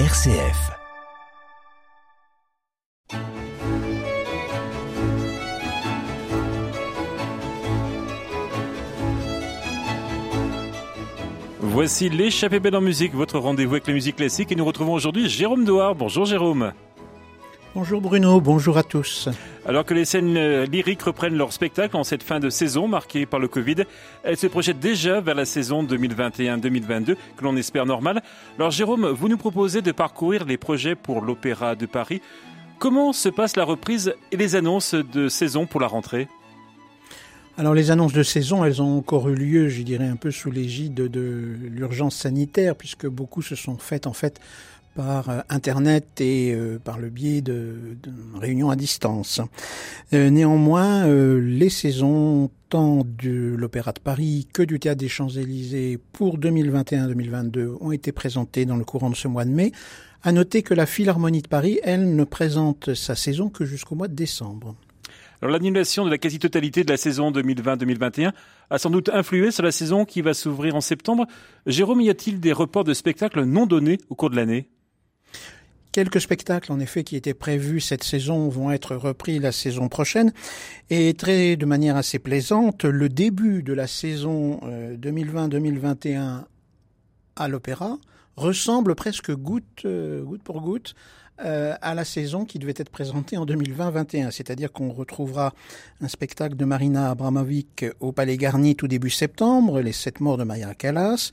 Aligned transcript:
RCF. 0.00 0.72
Voici 11.60 12.08
l'échappée 12.08 12.58
belle 12.58 12.74
en 12.74 12.80
musique, 12.80 13.14
votre 13.14 13.38
rendez-vous 13.38 13.74
avec 13.74 13.86
la 13.86 13.94
musique 13.94 14.16
classique 14.16 14.50
et 14.50 14.56
nous 14.56 14.64
retrouvons 14.64 14.94
aujourd'hui 14.94 15.28
Jérôme 15.28 15.64
Douard. 15.64 15.94
Bonjour 15.94 16.24
Jérôme. 16.24 16.72
Bonjour 17.74 18.00
Bruno, 18.00 18.40
bonjour 18.40 18.78
à 18.78 18.84
tous. 18.84 19.28
Alors 19.66 19.84
que 19.84 19.94
les 19.94 20.04
scènes 20.04 20.36
euh, 20.36 20.64
lyriques 20.64 21.02
reprennent 21.02 21.36
leur 21.36 21.52
spectacle 21.52 21.96
en 21.96 22.04
cette 22.04 22.22
fin 22.22 22.38
de 22.38 22.48
saison 22.48 22.86
marquée 22.86 23.26
par 23.26 23.40
le 23.40 23.48
Covid, 23.48 23.82
elles 24.22 24.36
se 24.36 24.46
projettent 24.46 24.78
déjà 24.78 25.20
vers 25.20 25.34
la 25.34 25.44
saison 25.44 25.82
2021-2022 25.82 27.16
que 27.36 27.42
l'on 27.42 27.56
espère 27.56 27.84
normale. 27.84 28.22
Alors 28.60 28.70
Jérôme, 28.70 29.08
vous 29.08 29.28
nous 29.28 29.36
proposez 29.36 29.82
de 29.82 29.90
parcourir 29.90 30.44
les 30.44 30.56
projets 30.56 30.94
pour 30.94 31.20
l'Opéra 31.20 31.74
de 31.74 31.86
Paris. 31.86 32.22
Comment 32.78 33.12
se 33.12 33.28
passe 33.28 33.56
la 33.56 33.64
reprise 33.64 34.14
et 34.30 34.36
les 34.36 34.54
annonces 34.54 34.94
de 34.94 35.28
saison 35.28 35.66
pour 35.66 35.80
la 35.80 35.88
rentrée? 35.88 36.28
Alors 37.56 37.74
les 37.74 37.90
annonces 37.90 38.12
de 38.12 38.22
saison, 38.22 38.64
elles 38.64 38.82
ont 38.82 38.98
encore 38.98 39.28
eu 39.28 39.34
lieu, 39.34 39.68
je 39.68 39.82
dirais, 39.82 40.08
un 40.08 40.16
peu 40.16 40.32
sous 40.32 40.50
l'égide 40.50 40.94
de 40.94 41.56
l'urgence 41.70 42.16
sanitaire, 42.16 42.74
puisque 42.74 43.06
beaucoup 43.06 43.42
se 43.42 43.54
sont 43.54 43.78
faites 43.78 44.08
en 44.08 44.12
fait 44.12 44.40
par 44.94 45.28
euh, 45.28 45.40
Internet 45.48 46.20
et 46.20 46.54
euh, 46.54 46.78
par 46.78 46.98
le 46.98 47.10
biais 47.10 47.40
de, 47.40 47.96
réunions 48.34 48.70
à 48.70 48.76
distance. 48.76 49.40
Euh, 50.12 50.30
néanmoins, 50.30 51.06
les 51.06 51.70
saisons 51.70 52.50
tant 52.68 53.04
de 53.04 53.54
l'Opéra 53.56 53.92
de 53.92 54.00
Paris 54.00 54.48
que 54.52 54.62
du 54.62 54.78
Théâtre 54.78 55.00
des 55.00 55.08
Champs-Élysées 55.08 55.98
pour 56.12 56.38
2021-2022 56.38 57.76
ont 57.80 57.92
été 57.92 58.12
présentées 58.12 58.64
dans 58.64 58.76
le 58.76 58.84
courant 58.84 59.10
de 59.10 59.16
ce 59.16 59.28
mois 59.28 59.44
de 59.44 59.50
mai. 59.50 59.72
À 60.22 60.32
noter 60.32 60.62
que 60.62 60.72
la 60.72 60.86
Philharmonie 60.86 61.42
de 61.42 61.48
Paris, 61.48 61.80
elle, 61.82 62.16
ne 62.16 62.24
présente 62.24 62.94
sa 62.94 63.14
saison 63.14 63.50
que 63.50 63.64
jusqu'au 63.64 63.94
mois 63.94 64.08
de 64.08 64.14
décembre. 64.14 64.74
Alors 65.42 65.52
l'annulation 65.52 66.06
de 66.06 66.10
la 66.10 66.16
quasi-totalité 66.16 66.84
de 66.84 66.90
la 66.90 66.96
saison 66.96 67.30
2020-2021 67.30 68.32
a 68.70 68.78
sans 68.78 68.88
doute 68.88 69.10
influé 69.10 69.50
sur 69.50 69.62
la 69.62 69.72
saison 69.72 70.06
qui 70.06 70.22
va 70.22 70.32
s'ouvrir 70.32 70.74
en 70.74 70.80
septembre. 70.80 71.26
Jérôme, 71.66 72.00
y 72.00 72.08
a-t-il 72.08 72.40
des 72.40 72.52
reports 72.52 72.84
de 72.84 72.94
spectacles 72.94 73.42
non 73.44 73.66
donnés 73.66 73.98
au 74.08 74.14
cours 74.14 74.30
de 74.30 74.36
l'année? 74.36 74.70
Quelques 75.94 76.20
spectacles, 76.20 76.72
en 76.72 76.80
effet, 76.80 77.04
qui 77.04 77.14
étaient 77.14 77.34
prévus 77.34 77.80
cette 77.80 78.02
saison 78.02 78.48
vont 78.48 78.72
être 78.72 78.96
repris 78.96 79.38
la 79.38 79.52
saison 79.52 79.88
prochaine. 79.88 80.32
Et 80.90 81.14
très, 81.14 81.54
de 81.54 81.66
manière 81.66 81.94
assez 81.94 82.18
plaisante, 82.18 82.84
le 82.84 83.08
début 83.08 83.62
de 83.62 83.72
la 83.72 83.86
saison 83.86 84.58
2020-2021 85.00 86.16
euh, 86.16 86.38
à 87.36 87.46
l'opéra 87.46 87.98
ressemble 88.34 88.96
presque 88.96 89.30
goutte, 89.30 89.84
euh, 89.84 90.24
goutte 90.24 90.42
pour 90.42 90.62
goutte 90.62 90.96
euh, 91.44 91.74
à 91.82 91.94
la 91.94 92.04
saison 92.04 92.44
qui 92.44 92.60
devait 92.60 92.74
être 92.76 92.90
présentée 92.90 93.36
en 93.36 93.44
2020-21. 93.44 94.30
C'est-à-dire 94.30 94.70
qu'on 94.70 94.92
retrouvera 94.92 95.52
un 96.00 96.06
spectacle 96.06 96.54
de 96.54 96.64
Marina 96.64 97.10
Abramovic 97.10 97.84
au 97.98 98.12
Palais 98.12 98.36
Garni 98.36 98.76
tout 98.76 98.86
début 98.86 99.10
septembre, 99.10 99.80
Les 99.80 99.90
Sept 99.90 100.20
Morts 100.20 100.38
de 100.38 100.44
Maria 100.44 100.74
Callas, 100.74 101.32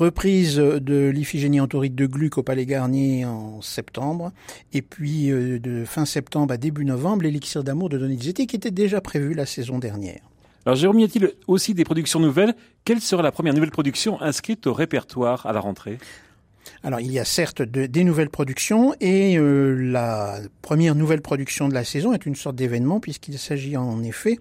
reprise 0.00 0.56
de 0.56 1.08
l'Iphigénie 1.10 1.60
Antoride 1.60 1.94
de 1.94 2.06
Gluck 2.06 2.38
au 2.38 2.42
Palais 2.42 2.64
Garnier 2.64 3.26
en 3.26 3.60
septembre, 3.60 4.32
et 4.72 4.80
puis 4.80 5.30
euh, 5.30 5.58
de 5.58 5.84
fin 5.84 6.06
septembre 6.06 6.54
à 6.54 6.56
début 6.56 6.86
novembre, 6.86 7.24
l'Élixir 7.24 7.62
d'amour 7.62 7.90
de 7.90 7.98
Donizetti 7.98 8.46
qui 8.46 8.56
était 8.56 8.70
déjà 8.70 9.02
prévu 9.02 9.34
la 9.34 9.44
saison 9.44 9.78
dernière. 9.78 10.20
Alors 10.64 10.76
Jérôme, 10.76 11.00
y 11.00 11.04
a-t-il 11.04 11.30
aussi 11.46 11.74
des 11.74 11.84
productions 11.84 12.18
nouvelles? 12.18 12.54
Quelle 12.84 13.00
sera 13.00 13.22
la 13.22 13.30
première 13.30 13.52
nouvelle 13.52 13.70
production 13.70 14.20
inscrite 14.22 14.66
au 14.66 14.72
répertoire 14.72 15.44
à 15.44 15.52
la 15.52 15.60
rentrée? 15.60 15.98
Alors 16.82 17.00
il 17.00 17.10
y 17.12 17.18
a 17.18 17.24
certes 17.24 17.62
des 17.62 18.04
nouvelles 18.04 18.30
productions 18.30 18.94
et 19.00 19.36
euh, 19.36 19.74
la 19.74 20.40
première 20.62 20.94
nouvelle 20.94 21.20
production 21.20 21.68
de 21.68 21.74
la 21.74 21.84
saison 21.84 22.12
est 22.12 22.24
une 22.24 22.34
sorte 22.34 22.56
d'événement 22.56 23.00
puisqu'il 23.00 23.38
s'agit 23.38 23.76
en 23.76 24.02
effet 24.02 24.38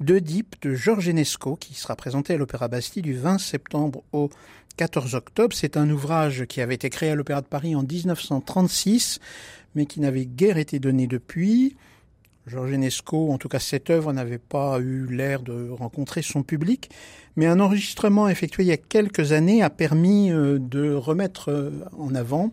d'Oedipe 0.00 0.56
de 0.62 0.74
Georges 0.74 1.08
Enesco 1.08 1.56
qui 1.56 1.74
sera 1.74 1.94
présenté 1.94 2.34
à 2.34 2.36
l'Opéra 2.38 2.68
Bastille 2.68 3.02
du 3.02 3.14
20 3.14 3.38
septembre 3.38 4.02
au 4.12 4.30
14 4.76 5.14
octobre. 5.14 5.54
C'est 5.56 5.76
un 5.76 5.88
ouvrage 5.90 6.46
qui 6.46 6.60
avait 6.60 6.74
été 6.74 6.90
créé 6.90 7.10
à 7.10 7.14
l'Opéra 7.14 7.40
de 7.40 7.46
Paris 7.46 7.74
en 7.74 7.82
1936 7.82 9.20
mais 9.76 9.86
qui 9.86 10.00
n'avait 10.00 10.26
guère 10.26 10.56
été 10.56 10.80
donné 10.80 11.06
depuis. 11.06 11.76
Georges 12.46 12.72
Enesco, 12.72 13.30
en 13.32 13.38
tout 13.38 13.48
cas 13.48 13.58
cette 13.58 13.90
œuvre, 13.90 14.12
n'avait 14.12 14.38
pas 14.38 14.80
eu 14.80 15.06
l'air 15.06 15.42
de 15.42 15.68
rencontrer 15.70 16.22
son 16.22 16.42
public, 16.42 16.90
mais 17.36 17.46
un 17.46 17.60
enregistrement 17.60 18.28
effectué 18.28 18.62
il 18.62 18.68
y 18.68 18.72
a 18.72 18.76
quelques 18.76 19.32
années 19.32 19.62
a 19.62 19.70
permis 19.70 20.32
euh, 20.32 20.58
de 20.58 20.92
remettre 20.92 21.50
euh, 21.50 21.70
en 21.98 22.14
avant 22.14 22.52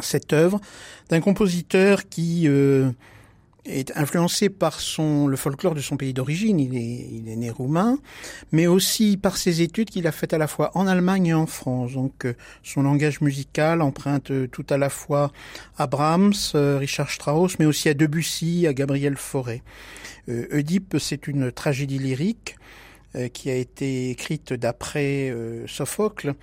cette 0.00 0.32
œuvre 0.32 0.60
d'un 1.08 1.20
compositeur 1.20 2.08
qui 2.08 2.46
euh, 2.48 2.90
est 3.66 3.96
influencé 3.96 4.48
par 4.48 4.80
son, 4.80 5.26
le 5.26 5.36
folklore 5.36 5.74
de 5.74 5.80
son 5.80 5.96
pays 5.96 6.14
d'origine. 6.14 6.58
Il 6.60 6.76
est, 6.76 7.08
il 7.12 7.28
est 7.28 7.36
né 7.36 7.50
roumain, 7.50 7.98
mais 8.52 8.66
aussi 8.66 9.16
par 9.16 9.36
ses 9.36 9.62
études 9.62 9.90
qu'il 9.90 10.06
a 10.06 10.12
faites 10.12 10.32
à 10.32 10.38
la 10.38 10.46
fois 10.46 10.70
en 10.74 10.86
Allemagne 10.86 11.26
et 11.26 11.34
en 11.34 11.46
France. 11.46 11.92
Donc, 11.92 12.24
euh, 12.24 12.34
son 12.62 12.82
langage 12.82 13.20
musical 13.20 13.82
emprunte 13.82 14.30
euh, 14.30 14.46
tout 14.46 14.66
à 14.70 14.78
la 14.78 14.88
fois 14.88 15.32
à 15.76 15.86
Brahms, 15.86 16.34
euh, 16.54 16.78
Richard 16.78 17.10
Strauss, 17.10 17.58
mais 17.58 17.66
aussi 17.66 17.88
à 17.88 17.94
Debussy, 17.94 18.66
à 18.66 18.72
Gabriel 18.72 19.16
Fauré. 19.16 19.62
Oedipe, 20.28 20.96
c'est 20.98 21.28
une 21.28 21.52
tragédie 21.52 22.00
lyrique 22.00 22.56
qui 23.32 23.48
a 23.48 23.54
été 23.54 24.10
écrite 24.10 24.52
d'après 24.52 25.32
Sophocle 25.68 26.34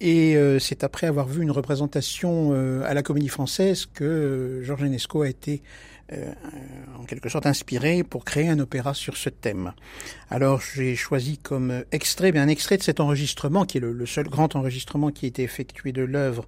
et 0.00 0.38
c'est 0.60 0.84
après 0.84 1.08
avoir 1.08 1.26
vu 1.26 1.42
une 1.42 1.50
représentation 1.50 2.52
à 2.84 2.94
la 2.94 3.02
Comédie 3.02 3.28
Française 3.28 3.86
que 3.92 4.60
Georges 4.62 4.84
Enesco 4.84 5.22
a 5.22 5.28
été 5.28 5.62
euh, 5.62 5.93
en 6.98 7.04
quelque 7.04 7.28
sorte 7.28 7.46
inspiré 7.46 8.02
pour 8.02 8.24
créer 8.24 8.48
un 8.48 8.58
opéra 8.58 8.94
sur 8.94 9.16
ce 9.16 9.30
thème. 9.30 9.72
Alors 10.30 10.60
j'ai 10.60 10.96
choisi 10.96 11.38
comme 11.38 11.84
extrait, 11.92 12.32
bien 12.32 12.42
un 12.42 12.48
extrait 12.48 12.76
de 12.76 12.82
cet 12.82 13.00
enregistrement, 13.00 13.64
qui 13.64 13.78
est 13.78 13.80
le, 13.80 14.06
seul 14.06 14.28
grand 14.28 14.56
enregistrement 14.56 15.10
qui 15.10 15.26
a 15.26 15.28
été 15.28 15.42
effectué 15.42 15.92
de 15.92 16.02
l'œuvre 16.02 16.46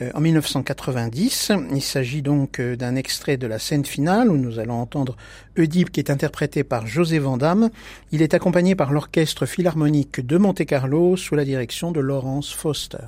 euh, 0.00 0.10
en 0.14 0.20
1990. 0.20 1.52
Il 1.72 1.82
s'agit 1.82 2.22
donc 2.22 2.60
euh, 2.60 2.76
d'un 2.76 2.96
extrait 2.96 3.36
de 3.36 3.46
la 3.46 3.58
scène 3.58 3.84
finale 3.84 4.28
où 4.28 4.36
nous 4.36 4.58
allons 4.58 4.80
entendre 4.80 5.16
Oedipe 5.56 5.90
qui 5.90 6.00
est 6.00 6.10
interprété 6.10 6.64
par 6.64 6.86
José 6.86 7.18
Vandamme. 7.18 7.70
Il 8.10 8.20
est 8.20 8.34
accompagné 8.34 8.74
par 8.74 8.92
l'orchestre 8.92 9.46
philharmonique 9.46 10.24
de 10.24 10.36
Monte-Carlo 10.36 11.16
sous 11.16 11.36
la 11.36 11.44
direction 11.44 11.92
de 11.92 12.00
Laurence 12.00 12.52
Foster. 12.52 13.06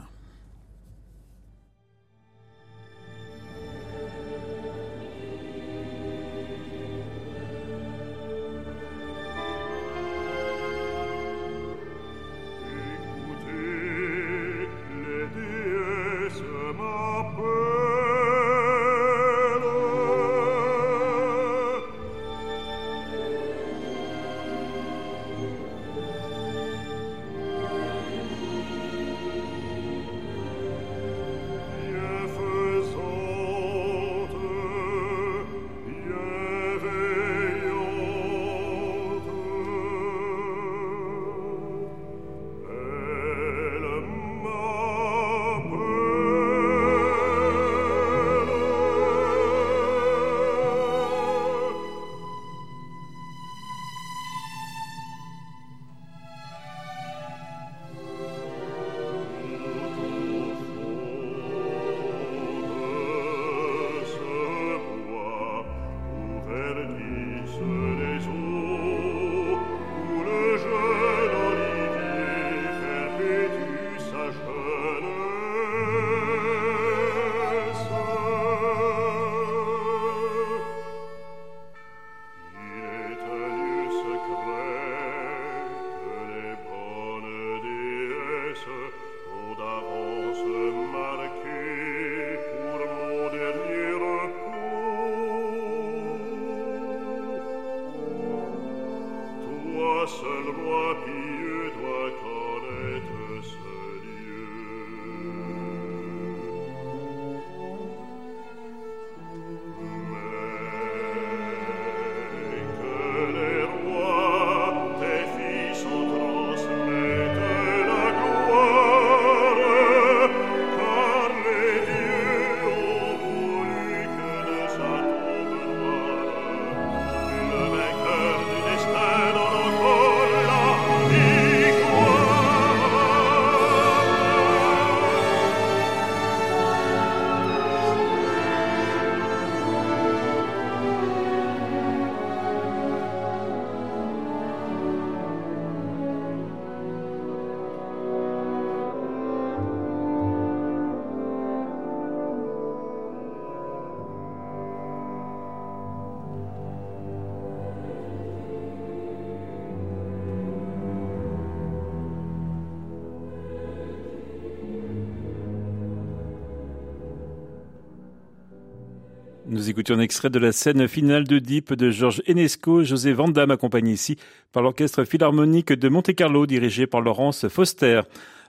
Nous 169.66 169.71
écoutions 169.71 169.97
un 169.97 170.01
extrait 170.01 170.30
de 170.30 170.39
la 170.39 170.53
scène 170.53 170.86
finale 170.86 171.24
de 171.24 171.41
Deep 171.41 171.74
de 171.74 171.91
Georges 171.91 172.22
Enesco, 172.28 172.84
José 172.84 173.13
Vandam 173.13 173.51
accompagné 173.51 173.95
ici 173.95 174.16
par 174.53 174.63
l'orchestre 174.63 175.03
philharmonique 175.03 175.72
de 175.72 175.89
Monte-Carlo 175.89 176.47
dirigé 176.47 176.86
par 176.86 177.01
Laurence 177.01 177.48
Foster. 177.48 178.03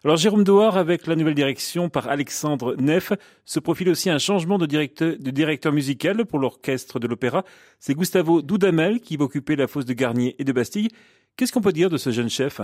Alors 0.03 0.17
Jérôme 0.17 0.43
Douard, 0.43 0.77
avec 0.77 1.07
la 1.07 1.15
nouvelle 1.15 1.33
direction 1.33 1.89
par 1.89 2.07
Alexandre 2.07 2.75
Neff, 2.77 3.13
se 3.45 3.59
profile 3.59 3.89
aussi 3.89 4.11
un 4.11 4.19
changement 4.19 4.59
de 4.59 4.67
directeur, 4.67 5.15
de 5.17 5.31
directeur 5.31 5.73
musical 5.73 6.23
pour 6.27 6.37
l'orchestre 6.37 6.99
de 6.99 7.07
l'opéra. 7.07 7.43
C'est 7.79 7.95
Gustavo 7.95 8.43
Dudamel 8.43 8.99
qui 8.99 9.17
va 9.17 9.25
occuper 9.25 9.55
la 9.55 9.65
fosse 9.65 9.85
de 9.85 9.93
Garnier 9.93 10.35
et 10.37 10.43
de 10.43 10.51
Bastille. 10.51 10.89
Qu'est-ce 11.35 11.51
qu'on 11.51 11.61
peut 11.61 11.73
dire 11.73 11.89
de 11.89 11.97
ce 11.97 12.11
jeune 12.11 12.29
chef? 12.29 12.61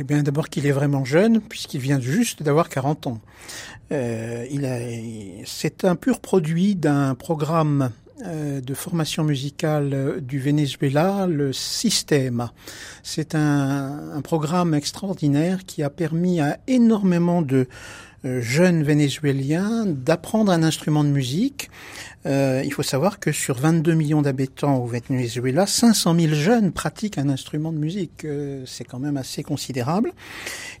Eh 0.00 0.04
bien, 0.04 0.22
d'abord 0.22 0.48
qu'il 0.48 0.64
est 0.64 0.72
vraiment 0.72 1.04
jeune, 1.04 1.40
puisqu'il 1.40 1.80
vient 1.80 2.00
juste 2.00 2.44
d'avoir 2.44 2.68
40 2.68 3.08
ans. 3.08 3.20
Euh, 3.90 4.46
il 4.48 4.64
a, 4.64 4.78
c'est 5.44 5.84
un 5.84 5.96
pur 5.96 6.20
produit 6.20 6.76
d'un 6.76 7.16
programme 7.16 7.90
euh, 8.24 8.60
de 8.60 8.74
formation 8.74 9.24
musicale 9.24 10.20
du 10.20 10.38
Venezuela, 10.38 11.26
le 11.26 11.52
Systema. 11.52 12.52
C'est 13.02 13.34
un, 13.34 14.12
un, 14.14 14.20
programme 14.20 14.72
extraordinaire 14.72 15.64
qui 15.64 15.82
a 15.82 15.90
permis 15.90 16.40
à 16.40 16.58
énormément 16.68 17.42
de 17.42 17.56
euh, 17.56 17.64
jeunes 18.24 18.82
Vénézuéliens 18.82 19.86
d'apprendre 19.86 20.52
un 20.52 20.62
instrument 20.62 21.04
de 21.04 21.08
musique. 21.08 21.70
Euh, 22.26 22.62
il 22.64 22.72
faut 22.72 22.82
savoir 22.82 23.20
que 23.20 23.30
sur 23.30 23.56
22 23.56 23.94
millions 23.94 24.22
d'habitants 24.22 24.76
au 24.78 24.86
Venezuela, 24.86 25.66
500 25.66 26.14
000 26.18 26.34
jeunes 26.34 26.72
pratiquent 26.72 27.18
un 27.18 27.28
instrument 27.28 27.72
de 27.72 27.78
musique. 27.78 28.24
Euh, 28.24 28.64
c'est 28.66 28.84
quand 28.84 28.98
même 28.98 29.16
assez 29.16 29.42
considérable. 29.42 30.12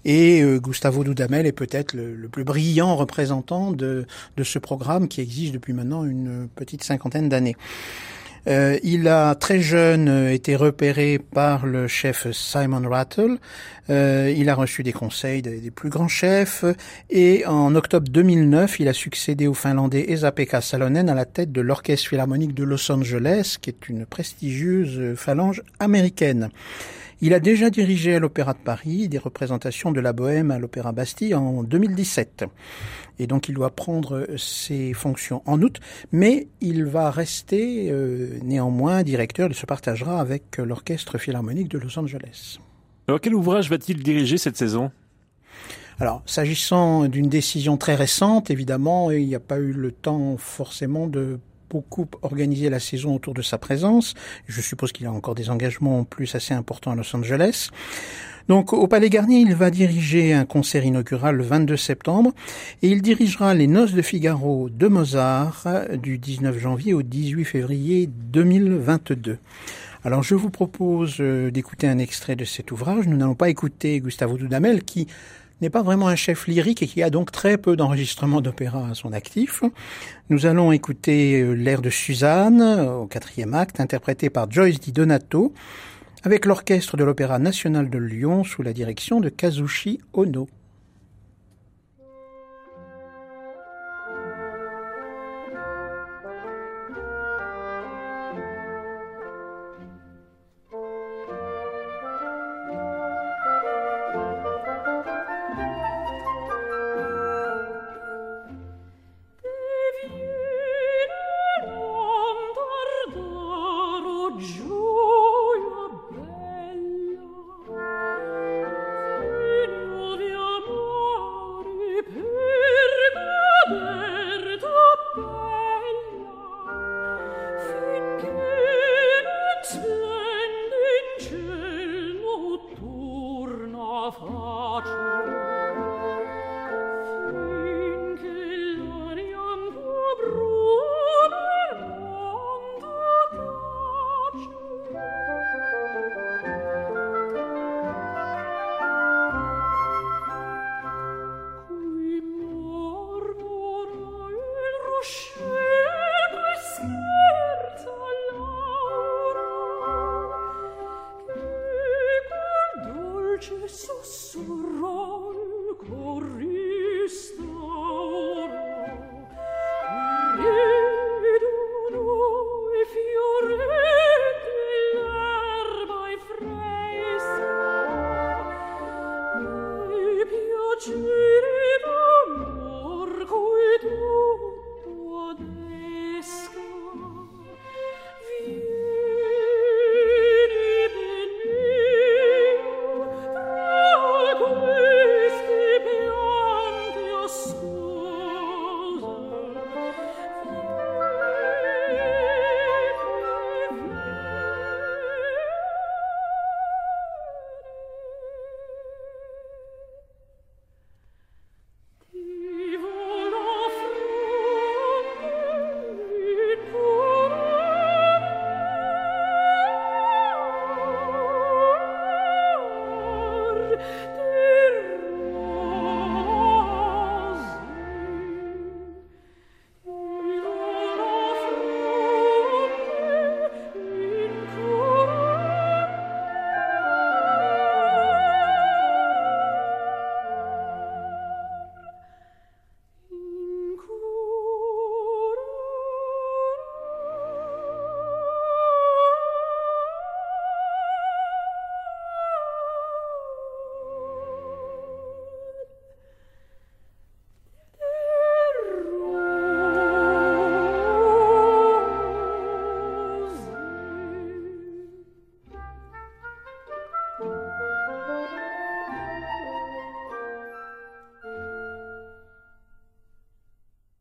Et 0.04 0.42
Gustavo 0.58 1.04
Dudamel 1.04 1.46
est 1.46 1.52
peut-être 1.52 1.92
le, 1.92 2.14
le, 2.14 2.28
plus 2.28 2.44
brillant 2.44 2.96
représentant 2.96 3.72
de, 3.72 4.06
de 4.36 4.44
ce 4.44 4.58
programme 4.58 5.08
qui 5.08 5.20
existe 5.20 5.52
depuis 5.52 5.72
maintenant 5.72 6.04
une 6.04 6.48
petite 6.54 6.82
cinquantaine 6.82 7.28
d'années. 7.28 7.56
Euh, 8.46 8.78
il 8.82 9.08
a 9.08 9.34
très 9.34 9.60
jeune 9.60 10.08
euh, 10.08 10.32
été 10.32 10.56
repéré 10.56 11.18
par 11.18 11.66
le 11.66 11.88
chef 11.88 12.30
Simon 12.32 12.88
Rattle. 12.88 13.38
Euh, 13.90 14.32
il 14.36 14.48
a 14.48 14.54
reçu 14.54 14.82
des 14.82 14.92
conseils 14.92 15.42
des, 15.42 15.70
plus 15.70 15.88
grands 15.88 16.08
chefs 16.08 16.64
et 17.10 17.46
en 17.46 17.74
octobre 17.74 18.08
2009, 18.10 18.80
il 18.80 18.88
a 18.88 18.92
succédé 18.92 19.46
au 19.46 19.54
Finlandais 19.54 20.06
Esa-Pekka 20.08 20.60
Salonen 20.60 21.08
à 21.08 21.14
la 21.14 21.24
tête 21.24 21.52
de 21.52 21.60
l'Orchestre 21.60 22.08
Philharmonique 22.08 22.54
de 22.54 22.64
Los 22.64 22.90
Angeles, 22.92 23.56
qui 23.60 23.70
est 23.70 23.88
une 23.88 24.04
prestigieuse 24.04 25.14
phalange 25.16 25.62
américaine. 25.78 26.50
Il 27.20 27.34
a 27.34 27.40
déjà 27.40 27.68
dirigé 27.68 28.14
à 28.14 28.20
l'Opéra 28.20 28.52
de 28.52 28.58
Paris 28.58 29.08
des 29.08 29.18
représentations 29.18 29.90
de 29.90 30.00
la 30.00 30.12
Bohème 30.12 30.52
à 30.52 30.58
l'Opéra 30.60 30.92
Bastille 30.92 31.34
en 31.34 31.64
2017. 31.64 32.44
Et 33.18 33.26
donc 33.26 33.48
il 33.48 33.54
doit 33.56 33.74
prendre 33.74 34.28
ses 34.36 34.92
fonctions 34.92 35.42
en 35.44 35.60
août, 35.60 35.80
mais 36.12 36.46
il 36.60 36.84
va 36.84 37.10
rester 37.10 37.90
euh, 37.90 38.38
néanmoins 38.44 39.02
directeur, 39.02 39.48
il 39.48 39.56
se 39.56 39.66
partagera 39.66 40.20
avec 40.20 40.58
l'Orchestre 40.58 41.18
Philharmonique 41.18 41.68
de 41.68 41.78
Los 41.78 41.98
Angeles. 41.98 42.58
Alors 43.08 43.20
quel 43.20 43.34
ouvrage 43.34 43.68
va-t-il 43.68 44.00
diriger 44.00 44.38
cette 44.38 44.56
saison? 44.56 44.92
Alors, 46.00 46.22
s'agissant 46.26 47.08
d'une 47.08 47.28
décision 47.28 47.76
très 47.76 47.96
récente, 47.96 48.50
évidemment, 48.50 49.10
il 49.10 49.26
n'y 49.26 49.34
a 49.34 49.40
pas 49.40 49.58
eu 49.58 49.72
le 49.72 49.90
temps 49.90 50.36
forcément 50.36 51.08
de 51.08 51.40
beaucoup 51.70 52.06
organisé 52.22 52.70
la 52.70 52.80
saison 52.80 53.14
autour 53.14 53.34
de 53.34 53.42
sa 53.42 53.58
présence. 53.58 54.14
Je 54.46 54.60
suppose 54.60 54.92
qu'il 54.92 55.06
a 55.06 55.12
encore 55.12 55.34
des 55.34 55.50
engagements 55.50 56.00
en 56.00 56.04
plus 56.04 56.34
assez 56.34 56.54
importants 56.54 56.92
à 56.92 56.94
Los 56.94 57.14
Angeles. 57.14 57.70
Donc 58.48 58.72
au 58.72 58.86
Palais 58.86 59.10
Garnier, 59.10 59.40
il 59.40 59.54
va 59.54 59.70
diriger 59.70 60.32
un 60.32 60.46
concert 60.46 60.82
inaugural 60.82 61.36
le 61.36 61.44
22 61.44 61.76
septembre 61.76 62.32
et 62.80 62.88
il 62.88 63.02
dirigera 63.02 63.52
les 63.52 63.66
Noces 63.66 63.92
de 63.92 64.00
Figaro 64.00 64.70
de 64.70 64.88
Mozart 64.88 65.66
du 66.02 66.16
19 66.16 66.58
janvier 66.58 66.94
au 66.94 67.02
18 67.02 67.44
février 67.44 68.08
2022. 68.32 69.38
Alors 70.04 70.22
je 70.22 70.34
vous 70.34 70.48
propose 70.48 71.16
euh, 71.20 71.50
d'écouter 71.50 71.88
un 71.88 71.98
extrait 71.98 72.36
de 72.36 72.44
cet 72.44 72.70
ouvrage. 72.70 73.06
Nous 73.06 73.16
n'allons 73.16 73.34
pas 73.34 73.50
écouter 73.50 74.00
Gustavo 74.00 74.38
Dudamel 74.38 74.82
qui 74.84 75.08
n'est 75.60 75.70
pas 75.70 75.82
vraiment 75.82 76.08
un 76.08 76.16
chef 76.16 76.46
lyrique 76.46 76.82
et 76.82 76.86
qui 76.86 77.02
a 77.02 77.10
donc 77.10 77.32
très 77.32 77.58
peu 77.58 77.76
d'enregistrements 77.76 78.40
d'opéra 78.40 78.88
à 78.90 78.94
son 78.94 79.12
actif. 79.12 79.62
Nous 80.30 80.46
allons 80.46 80.72
écouter 80.72 81.40
euh, 81.40 81.52
l'air 81.52 81.82
de 81.82 81.90
Suzanne 81.90 82.62
au 82.62 83.06
quatrième 83.06 83.54
acte, 83.54 83.80
interprété 83.80 84.30
par 84.30 84.50
Joyce 84.50 84.80
Di 84.80 84.92
Donato, 84.92 85.52
avec 86.22 86.46
l'orchestre 86.46 86.96
de 86.96 87.04
l'Opéra 87.04 87.38
national 87.38 87.90
de 87.90 87.98
Lyon 87.98 88.44
sous 88.44 88.62
la 88.62 88.72
direction 88.72 89.20
de 89.20 89.28
Kazushi 89.28 90.00
Ono. 90.12 90.48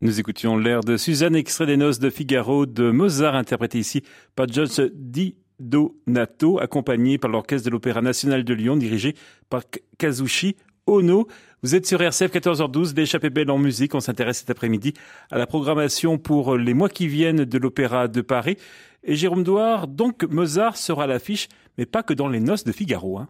Nous 0.07 0.21
écoutions 0.21 0.55
l'air 0.55 0.85
de 0.85 0.95
Suzanne, 0.95 1.35
extrait 1.35 1.65
des 1.65 1.75
noces 1.75 1.99
de 1.99 2.09
Figaro 2.09 2.65
de 2.65 2.91
Mozart, 2.91 3.35
interprété 3.35 3.77
ici 3.77 4.03
par 4.37 4.47
George 4.47 4.89
Di 4.95 5.35
Donato, 5.59 6.59
accompagné 6.61 7.17
par 7.17 7.29
l'Orchestre 7.29 7.65
de 7.65 7.71
l'Opéra 7.71 8.01
National 8.01 8.45
de 8.45 8.53
Lyon, 8.53 8.77
dirigé 8.77 9.15
par 9.49 9.63
Kazushi 9.97 10.55
Ono. 10.85 11.27
Vous 11.61 11.75
êtes 11.75 11.85
sur 11.85 12.01
RCF 12.01 12.31
14h12, 12.31 12.95
l'échappée 12.95 13.29
belle 13.29 13.51
en 13.51 13.57
musique. 13.57 13.95
On 13.95 13.99
s'intéresse 13.99 14.37
cet 14.37 14.49
après-midi 14.49 14.93
à 15.29 15.37
la 15.37 15.45
programmation 15.45 16.17
pour 16.17 16.55
les 16.55 16.73
mois 16.73 16.87
qui 16.87 17.09
viennent 17.09 17.43
de 17.43 17.57
l'Opéra 17.57 18.07
de 18.07 18.21
Paris. 18.21 18.55
Et 19.03 19.17
Jérôme 19.17 19.43
Douard, 19.43 19.89
donc 19.89 20.23
Mozart 20.23 20.77
sera 20.77 21.03
à 21.03 21.07
l'affiche, 21.07 21.49
mais 21.77 21.85
pas 21.85 22.01
que 22.01 22.13
dans 22.13 22.29
les 22.29 22.39
noces 22.39 22.63
de 22.63 22.71
Figaro. 22.71 23.17
Hein. 23.17 23.27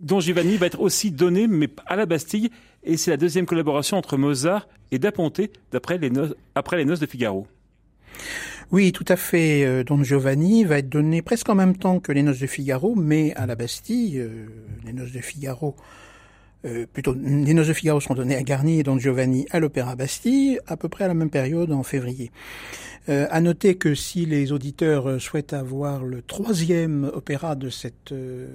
Don 0.00 0.20
Giovanni 0.20 0.56
va 0.56 0.66
être 0.66 0.80
aussi 0.80 1.10
donné, 1.10 1.46
mais 1.48 1.68
à 1.86 1.96
la 1.96 2.06
Bastille, 2.06 2.50
et 2.84 2.96
c'est 2.96 3.10
la 3.10 3.16
deuxième 3.16 3.46
collaboration 3.46 3.96
entre 3.96 4.16
Mozart 4.16 4.68
et 4.92 4.98
Daponte, 4.98 5.40
d'après 5.72 5.98
les 5.98 6.10
noces, 6.10 6.34
après 6.54 6.76
les 6.76 6.84
noces 6.84 7.00
de 7.00 7.06
Figaro. 7.06 7.46
Oui, 8.70 8.92
tout 8.92 9.04
à 9.08 9.16
fait. 9.16 9.64
Euh, 9.64 9.82
Don 9.82 10.02
Giovanni 10.04 10.64
va 10.64 10.78
être 10.78 10.88
donné 10.88 11.22
presque 11.22 11.48
en 11.48 11.54
même 11.54 11.76
temps 11.76 12.00
que 12.00 12.12
les 12.12 12.22
noces 12.22 12.38
de 12.38 12.46
Figaro, 12.46 12.94
mais 12.94 13.34
à 13.34 13.46
la 13.46 13.56
Bastille, 13.56 14.18
euh, 14.18 14.46
les 14.84 14.92
noces 14.92 15.12
de 15.12 15.20
Figaro 15.20 15.74
euh, 16.64 16.86
plutôt, 16.92 17.14
les 17.14 17.54
Noces 17.54 17.68
de 17.68 17.72
Figaro 17.72 18.00
seront 18.00 18.14
données 18.14 18.36
à 18.36 18.42
Garnier 18.42 18.80
et 18.80 18.82
Don 18.82 18.98
Giovanni 18.98 19.46
à 19.50 19.60
l'Opéra 19.60 19.96
Bastille, 19.96 20.58
à 20.66 20.76
peu 20.76 20.88
près 20.88 21.04
à 21.04 21.08
la 21.08 21.14
même 21.14 21.30
période, 21.30 21.72
en 21.72 21.82
février. 21.82 22.30
Euh, 23.08 23.26
à 23.30 23.40
noter 23.40 23.76
que 23.76 23.94
si 23.94 24.26
les 24.26 24.52
auditeurs 24.52 25.20
souhaitent 25.20 25.54
avoir 25.54 26.04
le 26.04 26.20
troisième 26.20 27.10
opéra 27.14 27.54
de 27.54 27.70
cette 27.70 28.12
euh, 28.12 28.46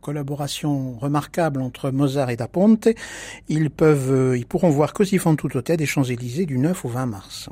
collaboration 0.00 0.98
remarquable 0.98 1.60
entre 1.60 1.90
Mozart 1.90 2.30
et 2.30 2.36
Da 2.36 2.48
Ponte, 2.48 2.88
ils 3.50 3.68
peuvent, 3.68 4.12
euh, 4.12 4.38
ils 4.38 4.46
pourront 4.46 4.70
voir 4.70 4.94
Così 4.94 5.18
fan 5.18 5.36
tutto 5.36 5.60
des 5.60 5.84
Champs-Élysées 5.84 6.46
du 6.46 6.56
9 6.56 6.86
au 6.86 6.88
20 6.88 7.06
mars. 7.06 7.50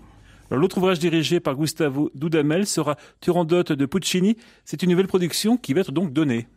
L'autre 0.51 0.79
ouvrage 0.79 0.99
dirigé 0.99 1.41
par 1.41 1.57
Gustavo 1.57 2.11
Dudamel 2.15 2.67
sera 2.67 2.97
Turandot 3.21 3.63
de 3.63 3.87
Puccini. 3.87 4.37
C'est 4.65 4.83
une 4.83 4.91
nouvelle 4.91 5.09
production 5.09 5.59
qui 5.59 5.75
va 5.75 5.83
être 5.83 5.93
donc 5.93 6.13
donnée. 6.13 6.49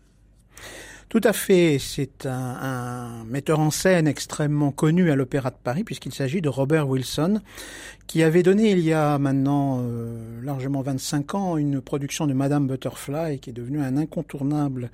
Tout 1.09 1.21
à 1.23 1.33
fait. 1.33 1.77
C'est 1.79 2.25
un, 2.25 2.31
un, 2.31 3.23
metteur 3.25 3.59
en 3.59 3.71
scène 3.71 4.07
extrêmement 4.07 4.71
connu 4.71 5.11
à 5.11 5.15
l'Opéra 5.15 5.49
de 5.49 5.55
Paris, 5.63 5.83
puisqu'il 5.83 6.13
s'agit 6.13 6.41
de 6.41 6.49
Robert 6.49 6.87
Wilson, 6.89 7.41
qui 8.07 8.21
avait 8.21 8.43
donné 8.43 8.71
il 8.71 8.79
y 8.79 8.93
a 8.93 9.17
maintenant 9.17 9.79
euh, 9.81 10.41
largement 10.43 10.81
25 10.81 11.35
ans 11.35 11.57
une 11.57 11.81
production 11.81 12.27
de 12.27 12.33
Madame 12.33 12.67
Butterfly, 12.67 13.39
qui 13.39 13.49
est 13.49 13.53
devenue 13.53 13.81
un 13.81 13.97
incontournable 13.97 14.91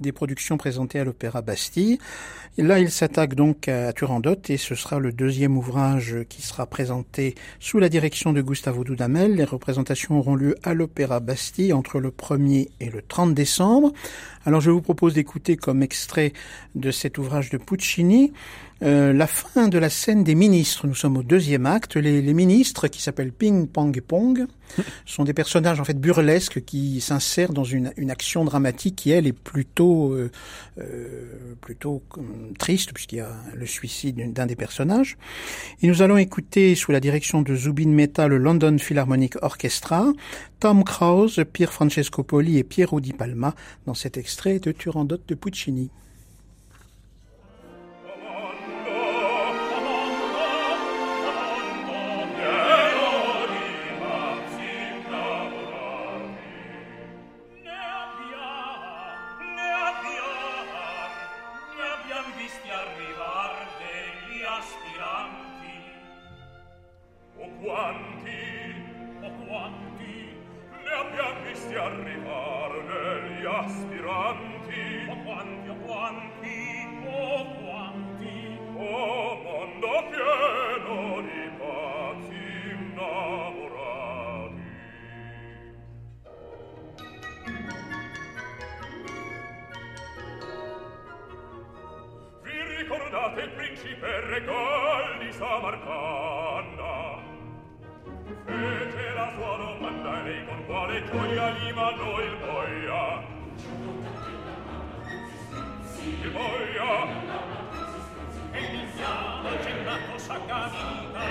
des 0.00 0.12
productions 0.12 0.58
présentées 0.58 1.00
à 1.00 1.04
l'Opéra 1.04 1.42
Bastille. 1.42 1.98
Là, 2.56 2.78
il 2.80 2.90
s'attaque 2.90 3.34
donc 3.34 3.68
à 3.68 3.92
Turandot, 3.92 4.36
et 4.48 4.56
ce 4.56 4.74
sera 4.74 4.98
le 4.98 5.12
deuxième 5.12 5.56
ouvrage 5.56 6.16
qui 6.28 6.42
sera 6.42 6.66
présenté 6.66 7.36
sous 7.60 7.78
la 7.78 7.88
direction 7.88 8.32
de 8.32 8.42
Gustavo 8.42 8.84
Dudamel. 8.84 9.34
Les 9.34 9.44
représentations 9.44 10.18
auront 10.18 10.34
lieu 10.34 10.56
à 10.62 10.74
l'Opéra 10.74 11.20
Bastille 11.20 11.72
entre 11.72 12.00
le 12.00 12.10
1er 12.10 12.68
et 12.80 12.90
le 12.90 13.02
30 13.02 13.34
décembre. 13.34 13.92
Alors 14.44 14.60
je 14.60 14.70
vous 14.70 14.82
propose 14.82 15.14
d'écouter 15.14 15.47
comme 15.56 15.82
extrait 15.82 16.32
de 16.74 16.90
cet 16.90 17.18
ouvrage 17.18 17.50
de 17.50 17.58
Puccini 17.58 18.32
euh, 18.82 19.12
la 19.12 19.26
fin 19.26 19.68
de 19.68 19.76
la 19.78 19.90
scène 19.90 20.22
des 20.22 20.36
ministres. 20.36 20.86
Nous 20.86 20.94
sommes 20.94 21.16
au 21.16 21.22
deuxième 21.24 21.66
acte. 21.66 21.96
Les, 21.96 22.22
les 22.22 22.34
ministres, 22.34 22.86
qui 22.86 23.02
s'appellent 23.02 23.32
Ping, 23.32 23.66
Pong 23.66 23.96
et 23.96 24.00
Pong, 24.00 24.46
sont 25.06 25.24
des 25.24 25.34
personnages 25.34 25.80
en 25.80 25.84
fait 25.84 25.98
burlesques 25.98 26.64
qui 26.64 27.00
s'insèrent 27.00 27.52
dans 27.52 27.64
une, 27.64 27.92
une, 27.96 28.10
action 28.10 28.44
dramatique 28.44 28.94
qui 28.96 29.10
elle 29.10 29.26
est 29.26 29.32
plutôt 29.32 30.12
euh, 30.12 30.30
euh, 30.78 31.54
plutôt 31.60 32.02
triste 32.58 32.92
puisqu'il 32.92 33.16
y 33.16 33.20
a 33.20 33.32
le 33.54 33.66
suicide 33.66 34.32
d'un 34.32 34.46
des 34.46 34.56
personnages. 34.56 35.18
Et 35.82 35.88
nous 35.88 36.02
allons 36.02 36.16
écouter 36.16 36.74
sous 36.74 36.92
la 36.92 37.00
direction 37.00 37.42
de 37.42 37.56
Zubin 37.56 37.88
Mehta 37.88 38.28
le 38.28 38.38
London 38.38 38.78
Philharmonic 38.78 39.42
Orchestra, 39.42 40.12
Tom 40.60 40.84
Krause, 40.84 41.42
Pier 41.52 41.66
Francesco 41.66 42.22
Poli 42.22 42.58
et 42.58 42.64
Piero 42.64 43.00
Di 43.00 43.12
Palma 43.12 43.54
dans 43.86 43.94
cet 43.94 44.16
extrait 44.16 44.60
de 44.60 44.70
Turandot 44.70 45.18
de 45.26 45.34
Puccini. 45.34 45.90
ricordate 92.88 93.42
il 93.42 93.50
principe 93.50 94.20
regal 94.30 95.18
di 95.18 95.30
Samarcanda 95.30 97.18
fece 98.46 99.12
la 99.14 99.30
sua 99.34 99.56
domanda 99.58 100.20
e 100.20 100.22
lei 100.22 100.46
con 100.46 100.64
quale 100.64 101.04
gioia 101.04 101.50
gli 101.50 101.72
mandò 101.74 102.20
il 102.22 102.36
boia. 102.38 103.26
Il 106.22 106.30
boia. 106.30 107.06
E 108.52 108.60
mi 108.72 108.88
siamo 108.94 109.48
cosa 110.10 110.18
saccavinita 110.18 111.26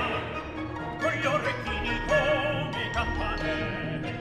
con 0.99 1.11
gli 1.11 1.25
orecchini 1.25 1.99
come 2.05 2.85
i 2.85 2.89
campanelli. 2.91 4.15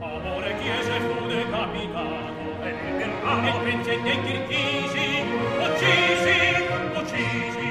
Amore 0.00 0.56
chiese 0.58 1.00
fu 1.00 1.26
decapitato 1.26 2.37
e 2.68 2.72
per 2.72 3.08
il 3.44 3.60
principe 3.62 4.02
dei 4.02 4.22
Kirghisi 4.22 5.24
uccisi 5.58 6.36
uccisi 7.00 7.67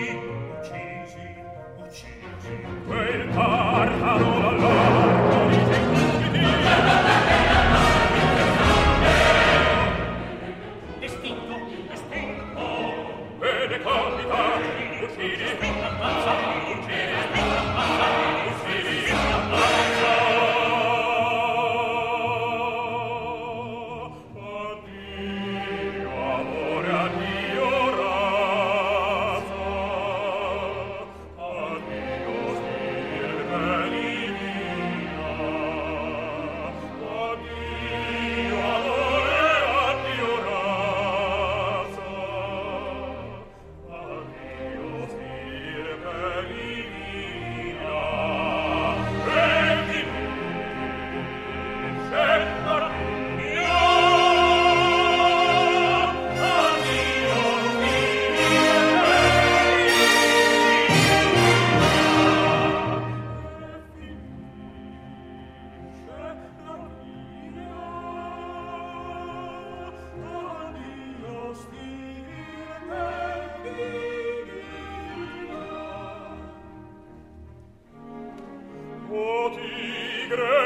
tiger 79.49 80.56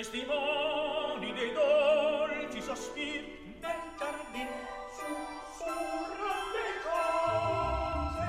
testimoni 0.00 1.34
dei 1.34 1.52
dolci 1.52 2.62
sospir 2.62 3.22
del 3.60 3.80
giardin 3.98 4.48
sussurra 4.96 6.36
le 6.56 6.68
cose 6.88 8.26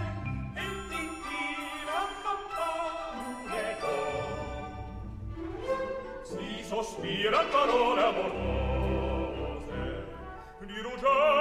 e 0.54 0.66
ti 0.90 1.02
tira 1.24 2.00
campane 2.24 3.66
con 3.80 4.20
si 6.24 6.62
sospira 6.62 7.40
parole 7.46 8.02
amorose 8.04 9.80
di 10.66 10.78
rugiore 10.82 11.41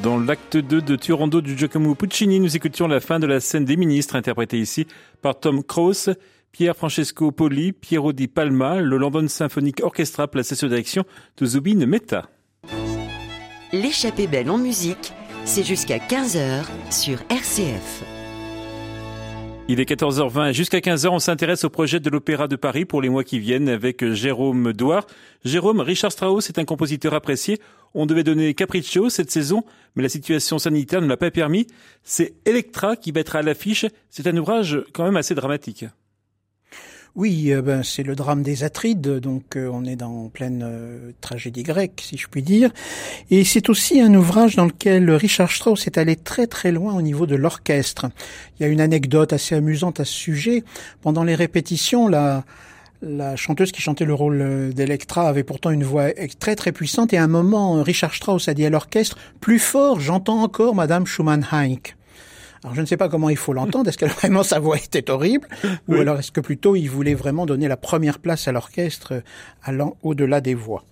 Dans 0.00 0.18
l'acte 0.18 0.56
2 0.56 0.80
de 0.80 0.96
Turando 0.96 1.40
du 1.40 1.56
Giacomo 1.56 1.94
Puccini, 1.94 2.40
nous 2.40 2.56
écoutions 2.56 2.88
la 2.88 3.00
fin 3.00 3.18
de 3.18 3.26
la 3.26 3.40
scène 3.40 3.64
des 3.64 3.76
ministres, 3.76 4.16
interprétée 4.16 4.58
ici 4.58 4.86
par 5.20 5.38
Tom 5.38 5.62
Krauss, 5.62 6.08
Pierre 6.50 6.76
Francesco 6.76 7.30
Poli, 7.30 7.72
Piero 7.72 8.12
di 8.12 8.28
Palma, 8.28 8.80
le 8.80 8.96
London 8.96 9.28
Symphonic 9.28 9.82
Orchestra 9.82 10.28
placé 10.28 10.54
sous 10.54 10.68
direction 10.68 11.04
de 11.36 11.46
Zubin 11.46 11.84
Mehta. 11.86 12.28
L'échappée 13.72 14.26
belle 14.26 14.50
en 14.50 14.58
musique, 14.58 15.12
c'est 15.44 15.64
jusqu'à 15.64 15.98
15h 15.98 16.64
sur 16.90 17.18
RCF. 17.28 18.04
Il 19.68 19.80
est 19.80 19.88
14h20 19.88 20.52
jusqu'à 20.52 20.80
15h, 20.80 21.08
on 21.08 21.18
s'intéresse 21.18 21.64
au 21.64 21.70
projet 21.70 22.00
de 22.00 22.10
l'Opéra 22.10 22.48
de 22.48 22.56
Paris 22.56 22.84
pour 22.84 23.00
les 23.00 23.08
mois 23.08 23.24
qui 23.24 23.38
viennent 23.38 23.68
avec 23.68 24.04
Jérôme 24.12 24.72
Douard. 24.72 25.06
Jérôme, 25.44 25.80
Richard 25.80 26.12
Strauss 26.12 26.48
est 26.48 26.58
un 26.58 26.64
compositeur 26.64 27.14
apprécié. 27.14 27.60
On 27.94 28.06
devait 28.06 28.24
donner 28.24 28.54
Capriccio 28.54 29.10
cette 29.10 29.30
saison, 29.30 29.64
mais 29.94 30.02
la 30.02 30.08
situation 30.08 30.58
sanitaire 30.58 31.02
ne 31.02 31.06
l'a 31.06 31.16
pas 31.16 31.30
permis. 31.30 31.66
C'est 32.02 32.34
Electra 32.44 32.96
qui 32.96 33.12
mettra 33.12 33.40
à 33.40 33.42
l'affiche. 33.42 33.86
C'est 34.10 34.26
un 34.26 34.36
ouvrage 34.36 34.82
quand 34.92 35.04
même 35.04 35.16
assez 35.16 35.34
dramatique. 35.34 35.84
Oui, 37.14 37.52
euh, 37.52 37.60
ben, 37.60 37.82
c'est 37.82 38.02
le 38.02 38.14
drame 38.14 38.42
des 38.42 38.64
Atrides, 38.64 39.18
donc 39.20 39.56
euh, 39.56 39.68
on 39.70 39.84
est 39.84 39.96
dans 39.96 40.30
pleine 40.30 40.62
euh, 40.64 41.12
tragédie 41.20 41.62
grecque, 41.62 42.02
si 42.02 42.16
je 42.16 42.26
puis 42.26 42.42
dire. 42.42 42.70
Et 43.30 43.44
c'est 43.44 43.68
aussi 43.68 44.00
un 44.00 44.14
ouvrage 44.14 44.56
dans 44.56 44.64
lequel 44.64 45.10
Richard 45.10 45.50
Strauss 45.50 45.86
est 45.86 45.98
allé 45.98 46.16
très 46.16 46.46
très 46.46 46.72
loin 46.72 46.94
au 46.94 47.02
niveau 47.02 47.26
de 47.26 47.36
l'orchestre. 47.36 48.06
Il 48.58 48.62
y 48.62 48.64
a 48.66 48.68
une 48.68 48.80
anecdote 48.80 49.34
assez 49.34 49.54
amusante 49.54 50.00
à 50.00 50.06
ce 50.06 50.14
sujet. 50.14 50.64
Pendant 51.02 51.22
les 51.22 51.34
répétitions, 51.34 52.08
la, 52.08 52.44
la 53.02 53.34
chanteuse 53.36 53.72
qui 53.72 53.82
chantait 53.82 54.04
le 54.04 54.14
rôle 54.14 54.72
d'Electra 54.74 55.28
avait 55.28 55.42
pourtant 55.42 55.70
une 55.70 55.82
voix 55.84 56.10
très 56.38 56.54
très 56.56 56.70
puissante 56.72 57.12
et 57.12 57.18
à 57.18 57.24
un 57.24 57.28
moment, 57.28 57.82
Richard 57.82 58.14
Strauss 58.14 58.48
a 58.48 58.54
dit 58.54 58.64
à 58.64 58.70
l'orchestre, 58.70 59.18
plus 59.40 59.58
fort, 59.58 59.98
j'entends 60.00 60.42
encore 60.42 60.74
Madame 60.74 61.04
Schumann-Heink. 61.06 61.96
Alors 62.62 62.76
je 62.76 62.80
ne 62.80 62.86
sais 62.86 62.96
pas 62.96 63.08
comment 63.08 63.28
il 63.28 63.36
faut 63.36 63.52
l'entendre. 63.52 63.88
Est-ce 63.88 63.98
que 63.98 64.06
vraiment 64.20 64.44
sa 64.44 64.60
voix 64.60 64.76
était 64.78 65.10
horrible, 65.10 65.48
ou 65.64 65.94
Oui. 65.94 66.00
alors 66.00 66.18
est-ce 66.20 66.30
que 66.30 66.40
plutôt 66.40 66.76
il 66.76 66.88
voulait 66.88 67.14
vraiment 67.14 67.44
donner 67.44 67.66
la 67.66 67.76
première 67.76 68.20
place 68.20 68.46
à 68.46 68.52
l'orchestre, 68.52 69.22
allant 69.64 69.96
au-delà 70.02 70.40
des 70.40 70.54
voix? 70.54 70.84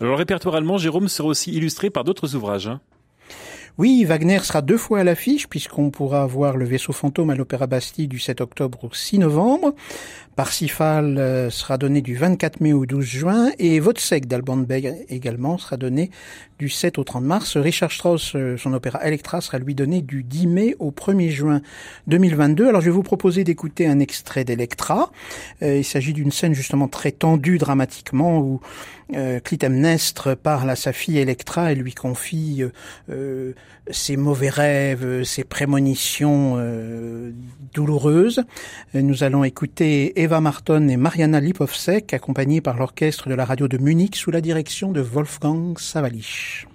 Alors 0.00 0.14
le 0.14 0.18
répertoire 0.18 0.56
allemand, 0.56 0.76
Jérôme, 0.76 1.06
sera 1.08 1.28
aussi 1.28 1.52
illustré 1.52 1.88
par 1.88 2.02
d'autres 2.02 2.34
ouvrages. 2.34 2.66
hein. 2.66 2.80
Oui, 3.76 4.04
Wagner 4.04 4.38
sera 4.40 4.62
deux 4.62 4.76
fois 4.76 5.00
à 5.00 5.04
l'affiche 5.04 5.48
puisqu'on 5.48 5.90
pourra 5.90 6.24
voir 6.26 6.56
le 6.56 6.64
vaisseau 6.64 6.92
fantôme 6.92 7.30
à 7.30 7.34
l'Opéra 7.34 7.66
Bastille 7.66 8.06
du 8.06 8.20
7 8.20 8.40
octobre 8.40 8.84
au 8.84 8.94
6 8.94 9.18
novembre. 9.18 9.74
Parsifal 10.36 11.16
euh, 11.18 11.48
sera 11.48 11.78
donné 11.78 12.00
du 12.00 12.16
24 12.16 12.60
mai 12.60 12.72
au 12.72 12.86
12 12.86 13.04
juin 13.04 13.50
et 13.58 13.78
Vodsek 13.78 14.26
d'Alban 14.26 14.56
Berg 14.56 14.94
également 15.08 15.58
sera 15.58 15.76
donné 15.76 16.10
du 16.58 16.68
7 16.68 16.98
au 16.98 17.04
30 17.04 17.24
mars. 17.24 17.56
Richard 17.56 17.92
Strauss, 17.92 18.32
euh, 18.34 18.56
son 18.56 18.72
opéra 18.72 19.04
Electra 19.06 19.40
sera 19.40 19.58
lui 19.58 19.74
donné 19.74 20.02
du 20.02 20.24
10 20.24 20.46
mai 20.48 20.76
au 20.80 20.90
1er 20.90 21.30
juin 21.30 21.60
2022. 22.08 22.68
Alors 22.68 22.80
je 22.80 22.86
vais 22.86 22.92
vous 22.92 23.02
proposer 23.04 23.44
d'écouter 23.44 23.86
un 23.86 24.00
extrait 24.00 24.44
d'Electra. 24.44 25.12
Euh, 25.62 25.78
il 25.78 25.84
s'agit 25.84 26.12
d'une 26.12 26.32
scène 26.32 26.54
justement 26.54 26.88
très 26.88 27.12
tendue 27.12 27.58
dramatiquement 27.58 28.40
où 28.40 28.60
Clytemnestre 29.44 30.34
parle 30.34 30.70
à 30.70 30.76
sa 30.76 30.94
fille 30.94 31.18
Electra 31.18 31.72
et 31.72 31.74
lui 31.74 31.92
confie 31.92 32.64
ces 33.90 34.16
mauvais 34.16 34.48
rêves, 34.48 35.24
ces 35.24 35.44
prémonitions 35.44 36.58
douloureuses. 37.74 38.44
Nous 38.94 39.22
allons 39.22 39.44
écouter 39.44 40.18
Eva 40.24 40.40
Marton 40.40 40.88
et 40.88 40.96
Mariana 40.96 41.38
Lipovsek, 41.38 42.14
accompagnées 42.14 42.62
par 42.62 42.78
l'orchestre 42.78 43.28
de 43.28 43.34
la 43.34 43.44
radio 43.44 43.68
de 43.68 43.76
Munich 43.76 44.16
sous 44.16 44.30
la 44.30 44.40
direction 44.40 44.90
de 44.90 45.02
Wolfgang 45.02 45.78
Savalich. 45.78 46.66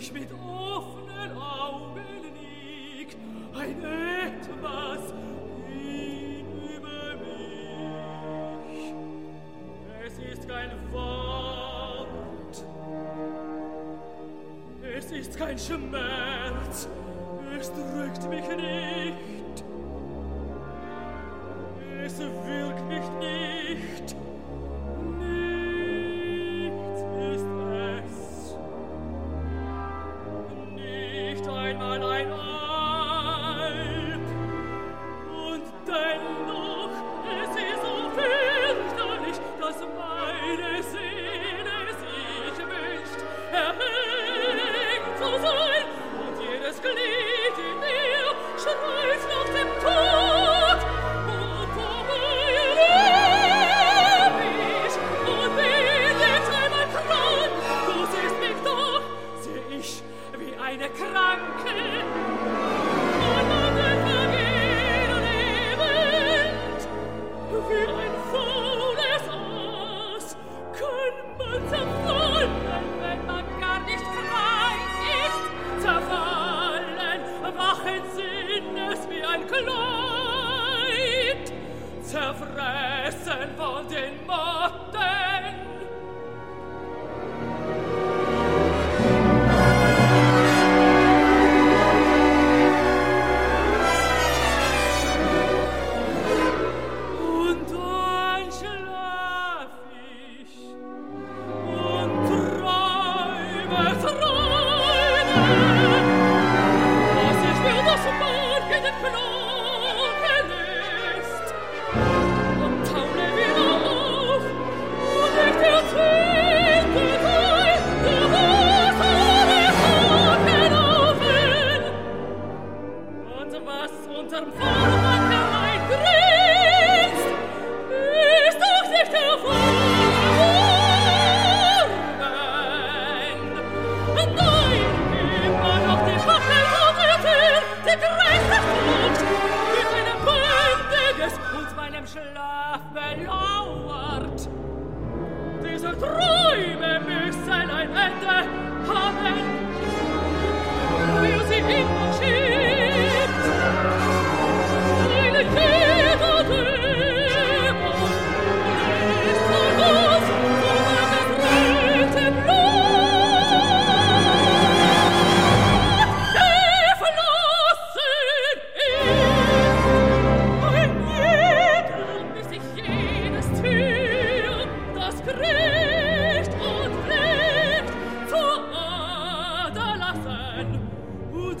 iş 0.00 0.12
miydi 0.12 0.39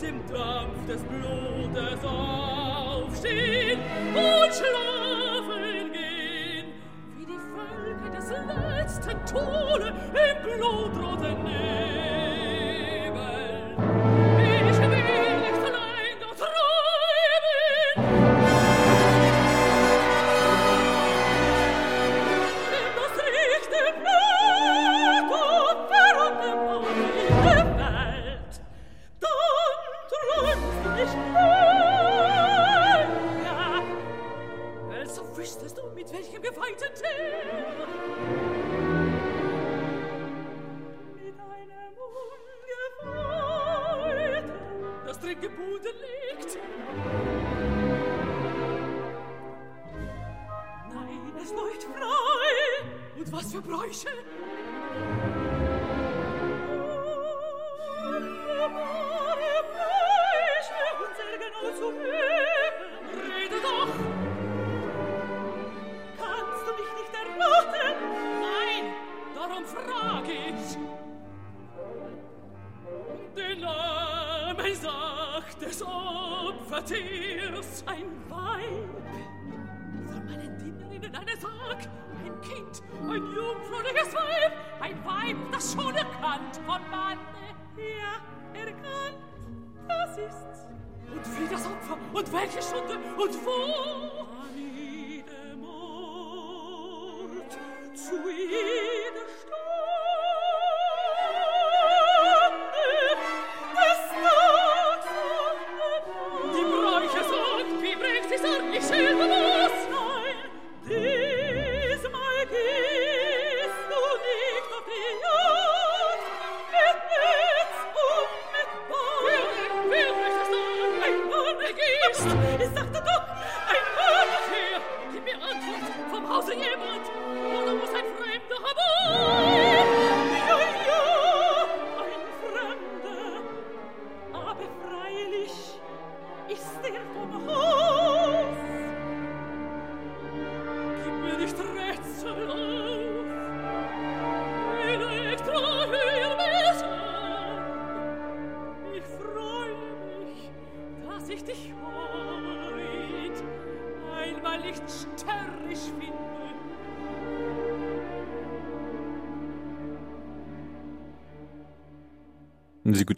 und 0.00 0.08
im 0.08 0.26
Dampf 0.26 0.86
des 0.86 1.02
Blutes 1.02 2.04
aufstehen 2.04 3.80
und 4.14 4.54
schlafen 4.54 5.92
gehen, 5.92 6.66
wie 7.16 7.26
die 7.26 7.38
Völker 7.38 8.10
des 8.16 8.30
letzten 8.30 9.18
Tode 9.26 9.92
im 10.12 10.42
blutroten 10.42 11.42
Meer. 11.44 12.19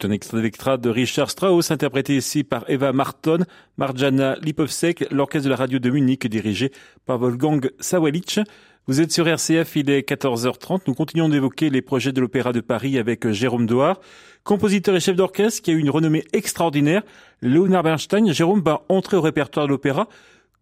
Un 0.03 0.11
extrait 0.11 0.77
de 0.77 0.89
Richard 0.89 1.29
Strauss, 1.29 1.71
interprété 1.71 2.17
ici 2.17 2.43
par 2.43 2.65
Eva 2.67 2.93
Marton, 2.93 3.39
Marjana 3.77 4.35
Lipovsek, 4.41 5.11
l'orchestre 5.11 5.45
de 5.45 5.49
la 5.49 5.55
radio 5.55 5.79
de 5.79 5.89
Munich, 5.89 6.27
dirigé 6.27 6.71
par 7.05 7.19
Wolfgang 7.19 7.69
Sawalic. 7.79 8.39
Vous 8.87 9.01
êtes 9.01 9.11
sur 9.11 9.27
RCF, 9.27 9.75
il 9.75 9.89
est 9.89 10.07
14h30. 10.07 10.81
Nous 10.87 10.93
continuons 10.93 11.29
d'évoquer 11.29 11.69
les 11.69 11.81
projets 11.81 12.11
de 12.11 12.19
l'Opéra 12.19 12.51
de 12.51 12.59
Paris 12.59 12.97
avec 12.97 13.29
Jérôme 13.29 13.65
Doard, 13.65 14.01
compositeur 14.43 14.95
et 14.95 14.99
chef 14.99 15.15
d'orchestre 15.15 15.61
qui 15.61 15.71
a 15.71 15.73
eu 15.73 15.79
une 15.79 15.89
renommée 15.89 16.25
extraordinaire. 16.33 17.03
Leonard 17.41 17.83
Bernstein, 17.83 18.31
Jérôme 18.33 18.61
va 18.61 18.83
entrer 18.89 19.15
au 19.15 19.21
répertoire 19.21 19.67
de 19.67 19.71
l'opéra. 19.71 20.09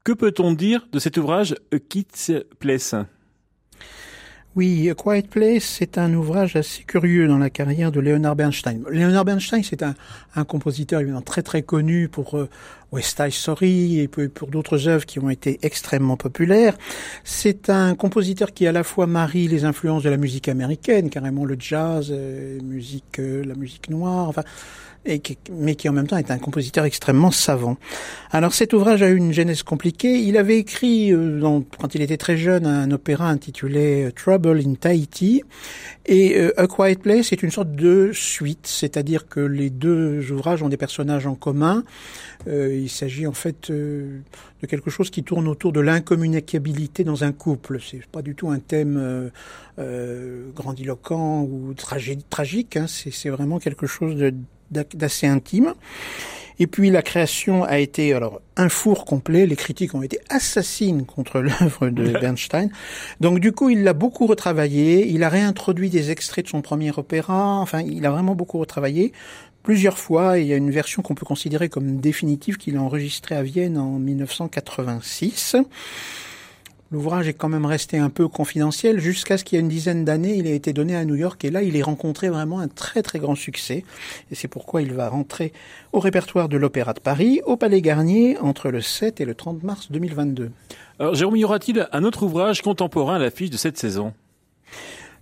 Que 0.04 0.12
peut-on 0.12 0.52
dire 0.52 0.88
de 0.92 1.00
cet 1.00 1.18
ouvrage 1.18 1.56
A 1.74 1.80
Kit's 1.80 2.32
Place 2.60 2.96
oui, 4.58 4.92
Quiet 4.98 5.30
Place, 5.30 5.64
c'est 5.64 5.98
un 5.98 6.14
ouvrage 6.14 6.58
assez 6.58 6.84
curieux 6.84 7.26
dans 7.26 7.38
la 7.38 7.50
carrière 7.50 7.90
de 7.90 8.02
Leonard 8.02 8.36
Bernstein. 8.36 8.84
Leonard 8.90 9.24
Bernstein, 9.24 9.64
c'est 9.64 9.82
un, 9.82 9.96
compositeur 10.44 11.00
évidemment 11.00 11.22
très 11.22 11.42
très 11.42 11.62
connu 11.62 12.10
pour 12.10 12.38
euh, 12.38 12.50
West 12.92 13.16
Side 13.16 13.32
Story 13.32 14.00
et 14.02 14.10
pour, 14.10 14.48
d'autres 14.48 14.90
œuvres 14.90 15.06
qui 15.06 15.20
ont 15.20 15.30
été 15.30 15.58
extrêmement 15.62 16.18
populaires. 16.18 16.78
C'est 17.24 17.70
un 17.70 17.96
compositeur 17.96 18.52
qui 18.54 18.68
à 18.68 18.74
la 18.74 18.84
fois 18.84 19.08
marie 19.08 19.48
les 19.48 19.64
influences 19.64 20.04
de 20.04 20.10
la 20.10 20.18
musique 20.18 20.50
américaine, 20.50 21.10
carrément 21.10 21.46
le 21.46 21.56
jazz, 21.58 22.10
euh, 22.12 22.60
euh, 23.20 23.46
la 23.46 23.56
musique 23.56 23.90
noire, 23.90 24.28
enfin 24.28 24.44
et 25.06 25.20
qui, 25.20 25.38
mais 25.52 25.76
qui 25.76 25.90
en 25.90 25.94
même 25.94 26.08
temps 26.08 26.18
est 26.18 26.30
un 26.30 26.38
compositeur 26.38 26.86
extrêmement 26.86 27.32
savant. 27.32 27.78
Alors 28.30 28.54
cet 28.54 28.74
ouvrage 28.74 29.02
a 29.02 29.10
eu 29.10 29.16
une 29.16 29.34
genèse 29.34 29.64
compliquée. 29.64 30.20
Il 30.20 30.38
avait 30.38 30.58
écrit, 30.58 31.12
euh, 31.12 31.60
quand 31.80 31.96
il 31.96 32.02
était 32.02 32.18
très 32.18 32.38
jeune, 32.38 32.66
un 32.66 32.92
opéra 32.92 33.30
intitulé 33.30 34.06
euh, 34.06 34.12
Trouble 34.12 34.60
in 34.60 34.76
Tahiti, 34.76 35.44
et 36.06 36.38
euh, 36.38 36.54
A 36.60 36.68
Quiet 36.68 36.98
Place 36.98 37.32
est 37.32 37.42
une 37.42 37.50
sorte 37.52 37.72
de 37.72 38.12
suite, 38.14 38.68
c'est-à-dire 38.68 39.28
que 39.28 39.40
les 39.40 39.70
deux 39.70 40.32
ouvrages 40.32 40.62
ont 40.62 40.70
des 40.70 40.78
personnages 40.78 41.26
en 41.26 41.36
commun. 41.36 41.84
il 42.48 42.90
s'agit 42.90 43.28
en 43.28 43.34
fait 43.34 43.72
de 43.72 44.22
quelque 44.68 44.90
chose 44.90 45.10
qui 45.10 45.24
tourne 45.24 45.48
autour 45.48 45.72
de 45.72 45.80
l'incommunicabilité 45.80 47.04
dans 47.04 47.24
un 47.24 47.32
couple. 47.32 47.80
C'est 47.80 48.06
pas 48.08 48.22
du 48.22 48.36
tout 48.36 48.50
un 48.50 48.60
thème 48.60 49.32
grandiloquent 50.56 51.44
ou 51.44 51.74
tragique. 51.74 52.78
Hein. 52.78 52.86
C'est 52.88 53.30
vraiment 53.30 53.60
quelque 53.60 53.86
chose 53.86 54.16
de 54.16 54.34
d'assez 54.72 55.28
intime. 55.28 55.74
Et 56.60 56.68
puis 56.68 56.92
la 56.92 57.02
création 57.02 57.64
a 57.64 57.80
été 57.80 58.14
alors 58.14 58.40
un 58.56 58.70
four 58.70 59.06
complet. 59.06 59.48
Les 59.48 59.56
critiques 59.56 59.96
ont 59.96 60.04
été 60.04 60.20
assassines 60.30 61.06
contre 61.06 61.40
l'œuvre 61.42 61.90
de 61.90 62.12
Bernstein. 62.12 62.70
Donc 63.20 63.40
du 63.40 63.52
coup, 63.52 63.70
il 63.70 63.84
l'a 63.84 63.94
beaucoup 63.94 64.28
retravaillé. 64.28 65.08
Il 65.08 65.24
a 65.24 65.30
réintroduit 65.30 65.90
des 65.90 66.12
extraits 66.12 66.46
de 66.46 66.50
son 66.50 66.62
premier 66.62 66.92
opéra. 66.96 67.58
Enfin, 67.58 67.82
il 67.82 68.06
a 68.06 68.12
vraiment 68.12 68.36
beaucoup 68.36 68.60
retravaillé 68.60 69.12
plusieurs 69.64 69.98
fois. 69.98 70.38
Il 70.38 70.48
y 70.48 70.54
a 70.54 70.56
une 70.56 70.72
version 70.72 71.02
qu'on 71.02 71.16
peut 71.16 71.26
considérer 71.26 71.70
comme 71.70 72.00
définitive 72.00 72.58
qu'il 72.58 72.78
a 72.78 72.82
enregistrée 72.82 73.36
à 73.36 73.44
Vienne 73.44 73.78
en 73.78 73.98
1986. 73.98 75.56
L'ouvrage 76.92 77.30
est 77.30 77.34
quand 77.34 77.48
même 77.48 77.66
resté 77.66 77.98
un 77.98 78.10
peu 78.10 78.28
confidentiel. 78.28 79.00
Jusqu'à 79.00 79.38
ce 79.38 79.46
qu'il 79.46 79.56
y 79.56 79.60
ait 79.60 79.62
une 79.62 79.70
dizaine 79.70 80.04
d'années, 80.04 80.36
il 80.36 80.46
a 80.46 80.52
été 80.52 80.74
donné 80.74 80.98
à 80.98 81.06
New 81.06 81.16
York. 81.16 81.44
Et 81.46 81.50
là, 81.50 81.64
il 81.64 81.78
est 81.78 81.82
rencontré 81.82 82.28
vraiment 82.28 82.60
un 82.60 82.68
très 82.68 83.02
très 83.02 83.18
grand 83.18 83.36
succès. 83.36 83.86
Et 84.30 84.36
c'est 84.36 84.50
pourquoi 84.50 84.82
il 84.82 84.92
va 84.92 85.08
rentrer 85.08 85.54
au 85.94 86.02
répertoire 86.02 86.50
de 86.50 86.58
l'Opéra 86.58 86.92
de 86.92 87.00
Paris, 87.00 87.40
au 87.46 87.56
Palais 87.56 87.82
Garnier, 87.82 88.38
entre 88.40 88.70
le 88.70 88.82
7 88.82 89.22
et 89.22 89.26
le 89.26 89.36
30 89.36 89.64
mars 89.64 89.90
2022. 89.90 90.52
Alors, 91.00 91.16
Jérôme, 91.16 91.38
y 91.38 91.46
aura-t-il 91.46 91.88
un 91.94 92.04
autre 92.04 92.24
ouvrage 92.24 92.62
contemporain 92.62 93.16
à 93.16 93.20
l'affiche 93.20 93.50
de 93.50 93.58
cette 93.58 93.78
saison? 93.78 94.14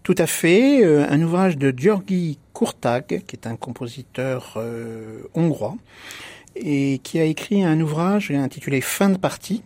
Tout 0.01 0.15
à 0.17 0.25
fait, 0.25 0.84
euh, 0.84 1.05
un 1.08 1.21
ouvrage 1.21 1.55
de 1.55 1.71
Georgi 1.75 2.39
Kurtag, 2.55 3.23
qui 3.27 3.36
est 3.36 3.45
un 3.45 3.55
compositeur 3.55 4.55
euh, 4.58 5.21
hongrois, 5.36 5.75
et 6.55 6.99
qui 7.03 7.19
a 7.19 7.25
écrit 7.25 7.63
un 7.63 7.79
ouvrage 7.79 8.32
intitulé 8.32 8.82
Fin 8.82 9.10
de 9.10 9.17
partie, 9.17 9.62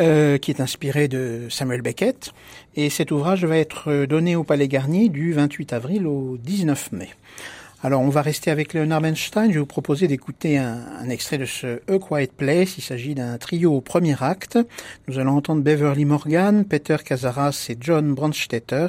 euh, 0.00 0.38
qui 0.38 0.50
est 0.50 0.60
inspiré 0.60 1.08
de 1.08 1.46
Samuel 1.50 1.82
Beckett. 1.82 2.32
Et 2.74 2.90
cet 2.90 3.10
ouvrage 3.10 3.44
va 3.44 3.56
être 3.56 4.04
donné 4.06 4.36
au 4.36 4.44
Palais 4.44 4.68
Garnier 4.68 5.08
du 5.08 5.32
28 5.32 5.72
avril 5.72 6.06
au 6.06 6.36
19 6.38 6.92
mai. 6.92 7.08
Alors 7.82 8.00
on 8.00 8.08
va 8.08 8.22
rester 8.22 8.50
avec 8.50 8.74
Leonard 8.74 9.00
Bernstein. 9.00 9.48
Je 9.48 9.54
vais 9.54 9.60
vous 9.60 9.66
proposer 9.66 10.08
d'écouter 10.08 10.58
un, 10.58 11.08
extrait 11.08 11.38
de 11.38 11.44
ce 11.44 11.80
A 11.88 11.98
Quiet 11.98 12.30
Place. 12.36 12.78
Il 12.78 12.82
s'agit 12.82 13.14
d'un 13.14 13.38
trio 13.38 13.74
au 13.74 13.80
premier 13.80 14.20
acte. 14.22 14.58
Nous 15.08 15.18
allons 15.18 15.36
entendre 15.36 15.62
Beverly 15.62 16.04
Morgan, 16.04 16.64
Peter 16.64 16.96
Cazaras 17.04 17.66
et 17.68 17.76
John 17.80 18.14
Brandstetter 18.14 18.88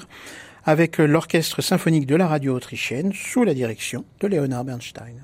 avec 0.65 0.97
l'orchestre 0.97 1.61
symphonique 1.61 2.07
de 2.07 2.15
la 2.15 2.27
radio 2.27 2.55
autrichienne 2.55 3.13
sous 3.13 3.43
la 3.43 3.53
direction 3.53 4.03
de 4.19 4.27
Leonard 4.27 4.65
Bernstein. 4.65 5.23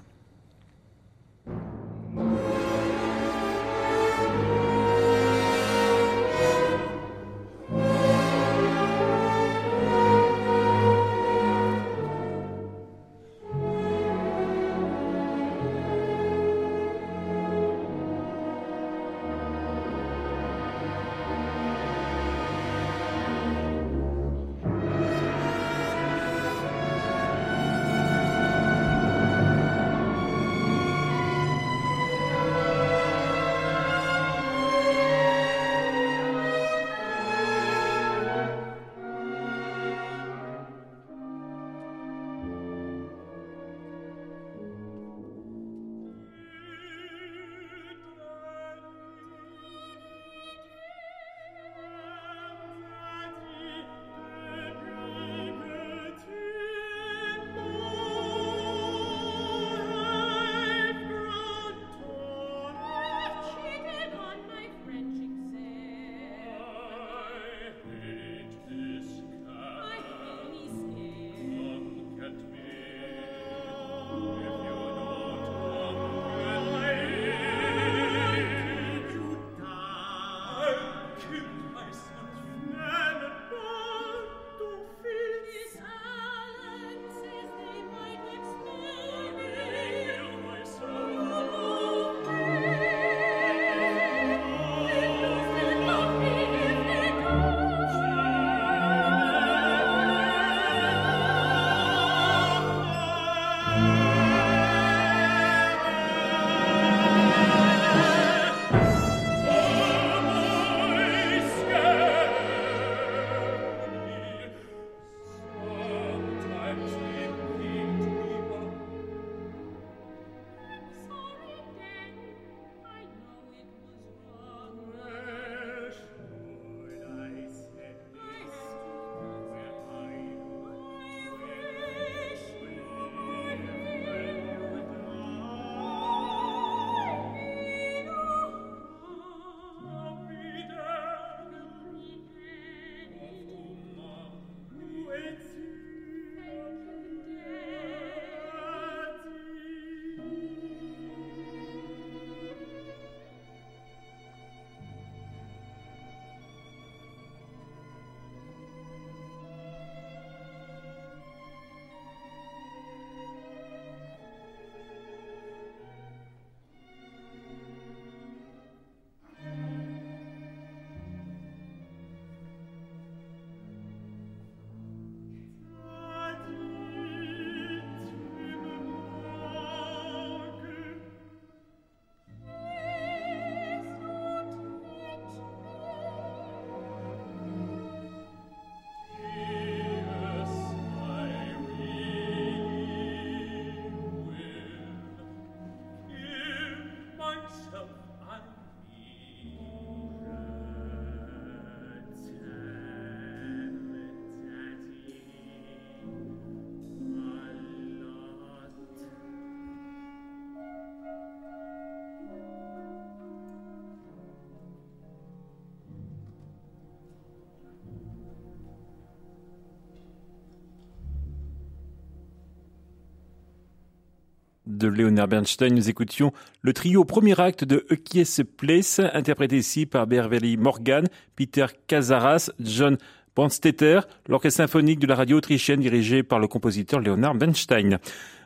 De 224.84 224.90
Leonard 224.90 225.30
Bernstein, 225.30 225.74
nous 225.74 225.90
écoutions 225.90 226.34
le 226.62 226.74
trio 226.74 227.06
premier 227.06 227.40
acte 227.40 227.64
de 227.64 227.86
A 227.90 228.44
Place, 228.58 229.00
interprété 229.14 229.56
ici 229.56 229.86
par 229.86 230.08
Beverly 230.08 230.58
Morgan, 230.58 231.08
Peter 231.38 231.68
Cazaras, 231.88 232.52
John 232.60 232.98
Brandstetter, 233.34 234.02
l'orchestre 234.28 234.58
symphonique 234.58 235.00
de 235.00 235.08
la 235.08 235.16
radio 235.16 235.38
autrichienne 235.38 235.80
dirigé 235.80 236.22
par 236.22 236.40
le 236.40 236.48
compositeur 236.48 237.00
Leonard 237.00 237.36
Bernstein. 237.36 238.00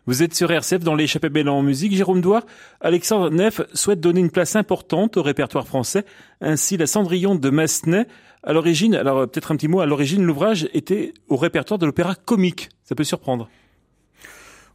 Vous 0.06 0.22
êtes 0.22 0.36
sur 0.36 0.52
RCF 0.52 0.84
dans 0.84 0.94
l'échappée 0.94 1.30
belle 1.30 1.50
en 1.50 1.64
musique. 1.64 1.96
Jérôme 1.96 2.22
Douard, 2.22 2.46
Alexandre 2.82 3.32
Neff 3.32 3.62
souhaite 3.74 4.00
donner 4.00 4.20
une 4.20 4.30
place 4.30 4.56
importante 4.56 5.18
au 5.18 5.24
répertoire 5.24 5.66
français. 5.66 6.06
Ainsi, 6.40 6.78
la 6.78 6.86
Cendrillon 6.86 7.34
de 7.34 7.50
Massenet, 7.50 8.06
à 8.44 8.54
l'origine, 8.54 8.94
alors 8.94 9.28
peut-être 9.28 9.52
un 9.52 9.56
petit 9.56 9.68
mot, 9.68 9.80
à 9.80 9.88
l'origine, 9.88 10.24
l'ouvrage 10.24 10.70
était 10.74 11.16
au 11.30 11.36
répertoire 11.36 11.80
de 11.80 11.88
l'opéra 11.88 12.14
comique. 12.14 12.70
Ça 12.84 12.94
peut 12.94 13.04
surprendre. 13.04 13.50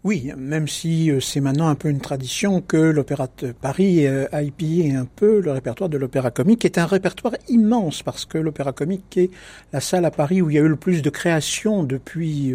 Oui, 0.05 0.33
même 0.37 0.67
si 0.67 1.13
euh, 1.13 1.21
c'est 1.21 1.41
maintenant 1.41 1.69
un 1.69 1.77
peu 1.77 1.89
une 1.89 2.01
tradition 2.01 2.61
que 2.61 2.77
l'Opéra 2.77 3.29
de 3.39 3.53
Paris 3.53 4.05
euh, 4.05 4.27
a 4.33 4.43
pillé 4.43 4.97
un 4.97 5.05
peu 5.05 5.41
le 5.41 5.53
répertoire 5.53 5.89
de 5.89 5.97
l'Opéra 5.97 6.33
Comique, 6.33 6.63
qui 6.63 6.67
est 6.67 6.79
un 6.79 6.87
répertoire 6.87 7.35
immense 7.49 8.03
parce 8.03 8.25
que 8.25 8.37
l'Opéra 8.37 8.73
Comique 8.73 9.17
est 9.17 9.31
la 9.73 9.79
salle 9.79 10.05
à 10.05 10.11
Paris 10.11 10.43
où 10.43 10.51
il 10.51 10.57
y 10.57 10.59
a 10.59 10.63
eu 10.63 10.67
le 10.69 10.75
plus 10.75 11.03
de 11.03 11.11
créations 11.11 11.85
depuis 11.85 12.53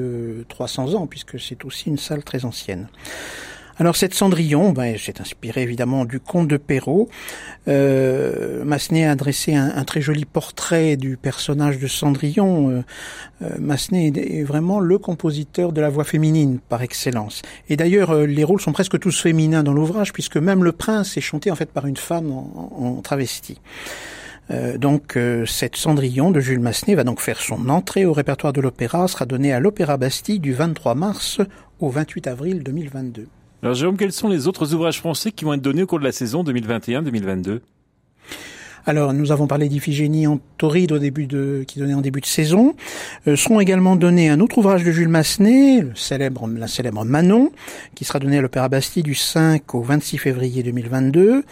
300 0.49 0.89
euh, 0.89 0.97
ans, 0.97 1.07
puisque 1.07 1.39
c'est 1.39 1.63
aussi 1.63 1.87
une 1.87 1.97
salle 1.97 2.25
très 2.25 2.43
ancienne. 2.43 2.89
Alors 3.79 3.95
cette 3.95 4.15
Cendrillon, 4.15 4.71
ben, 4.71 4.95
c'est 4.99 5.21
inspiré 5.21 5.61
évidemment 5.61 6.03
du 6.03 6.19
conte 6.19 6.47
de 6.47 6.57
Perrault. 6.57 7.09
Euh, 7.67 8.63
Massenet 8.65 9.05
a 9.05 9.15
dressé 9.15 9.53
un, 9.53 9.83
très 9.83 10.01
joli 10.01 10.25
portrait 10.25 10.97
du 10.97 11.15
personnage 11.15 11.77
de 11.77 11.85
Cendrillon. 11.85 12.71
Euh, 12.71 12.81
euh, 13.43 13.49
Massenet 13.59 14.07
est, 14.15 14.43
vraiment 14.43 14.79
le 14.79 14.97
compositeur 14.97 15.73
de 15.73 15.81
la 15.81 15.89
voix 15.89 16.05
féminine 16.05 16.57
par 16.69 16.81
excellence. 16.81 17.43
Et 17.69 17.77
d'ailleurs, 17.77 18.09
euh, 18.09 18.25
les 18.25 18.43
rôles 18.43 18.61
sont 18.61 18.71
presque 18.71 18.97
tous 18.97 19.21
féminins 19.21 19.61
dans 19.61 19.73
l'ouvrage, 19.73 20.11
puisque 20.11 20.37
même 20.37 20.63
le 20.63 20.71
prince 20.71 21.15
est 21.15 21.21
chanté 21.21 21.51
en 21.51 21.55
fait 21.55 21.71
par 21.71 21.85
une 21.85 21.97
femme 21.97 22.31
en, 22.31 22.99
travesti. 23.03 23.61
Euh, 24.49 24.79
donc 24.79 25.19
cette 25.45 25.75
Cendrillon 25.75 26.31
de 26.31 26.39
Jules 26.39 26.61
Massenet 26.61 26.95
va 26.95 27.03
donc 27.03 27.19
faire 27.19 27.39
son 27.39 27.69
entrée 27.69 28.05
au 28.05 28.13
répertoire 28.13 28.53
de 28.53 28.61
l'opéra, 28.61 29.07
sera 29.07 29.27
donnée 29.27 29.53
à 29.53 29.59
l'Opéra 29.59 29.97
Bastille 29.97 30.39
du 30.39 30.53
23 30.53 30.95
mars 30.95 31.41
au 31.79 31.89
28 31.89 32.25
avril 32.25 32.63
2022. 32.63 33.27
Alors 33.63 33.73
Jérôme, 33.75 33.97
quels 33.97 34.11
sont 34.11 34.27
les 34.27 34.47
autres 34.47 34.73
ouvrages 34.73 34.99
français 34.99 35.31
qui 35.31 35.43
vont 35.43 35.53
être 35.53 35.61
donnés 35.61 35.83
au 35.83 35.87
cours 35.87 35.99
de 35.99 36.03
la 36.03 36.11
saison 36.11 36.43
2021-2022 36.43 37.59
alors, 38.89 39.11
nous 39.11 39.33
avons 39.33 39.47
parlé 39.47 39.67
d'Iphigénie 39.67 40.27
en 40.27 40.39
Tauride 40.57 40.93
au 40.93 40.97
début 40.97 41.27
de, 41.27 41.65
qui 41.67 41.77
donnait 41.77 41.93
en 41.93 41.99
début 41.99 42.21
de 42.21 42.25
saison. 42.25 42.73
Euh, 43.27 43.35
seront 43.35 43.59
également 43.59 43.97
donnés 43.97 44.29
un 44.29 44.39
autre 44.39 44.59
ouvrage 44.59 44.85
de 44.85 44.91
Jules 44.93 45.09
Massenet, 45.09 45.81
le 45.81 45.93
célèbre, 45.93 46.47
la 46.47 46.67
célèbre 46.67 47.03
Manon, 47.03 47.51
qui 47.95 48.05
sera 48.05 48.19
donné 48.19 48.37
à 48.37 48.41
l'Opéra 48.41 48.69
Bastille 48.69 49.03
du 49.03 49.13
5 49.13 49.75
au 49.75 49.81
26 49.81 50.19
février 50.19 50.63
2022. 50.63 51.43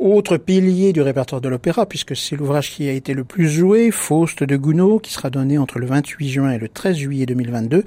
Autre 0.00 0.38
pilier 0.38 0.92
du 0.92 1.02
répertoire 1.02 1.40
de 1.40 1.48
l'opéra, 1.48 1.86
puisque 1.86 2.16
c'est 2.16 2.34
l'ouvrage 2.34 2.72
qui 2.72 2.88
a 2.88 2.92
été 2.92 3.14
le 3.14 3.22
plus 3.22 3.48
joué, 3.48 3.92
Faust 3.92 4.42
de 4.42 4.56
Gounod, 4.56 5.00
qui 5.00 5.12
sera 5.12 5.30
donné 5.30 5.56
entre 5.56 5.78
le 5.78 5.86
28 5.86 6.28
juin 6.28 6.50
et 6.50 6.58
le 6.58 6.68
13 6.68 6.96
juillet 6.96 7.26
2022. 7.26 7.84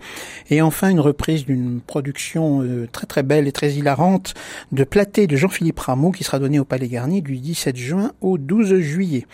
Et 0.49 0.61
enfin, 0.61 0.87
une 0.87 1.01
reprise 1.01 1.43
d'une 1.43 1.81
production 1.81 2.63
euh, 2.63 2.87
très 2.89 3.07
très 3.07 3.23
belle 3.23 3.45
et 3.45 3.51
très 3.51 3.73
hilarante 3.73 4.35
de 4.71 4.85
Platé 4.85 5.27
de 5.27 5.35
Jean-Philippe 5.35 5.79
Rameau, 5.79 6.11
qui 6.11 6.23
sera 6.23 6.39
donnée 6.39 6.59
au 6.59 6.65
Palais 6.65 6.87
Garni 6.87 7.21
du 7.21 7.35
17 7.35 7.75
juin 7.75 8.13
au 8.21 8.37
12 8.37 8.79
juillet. 8.79 9.25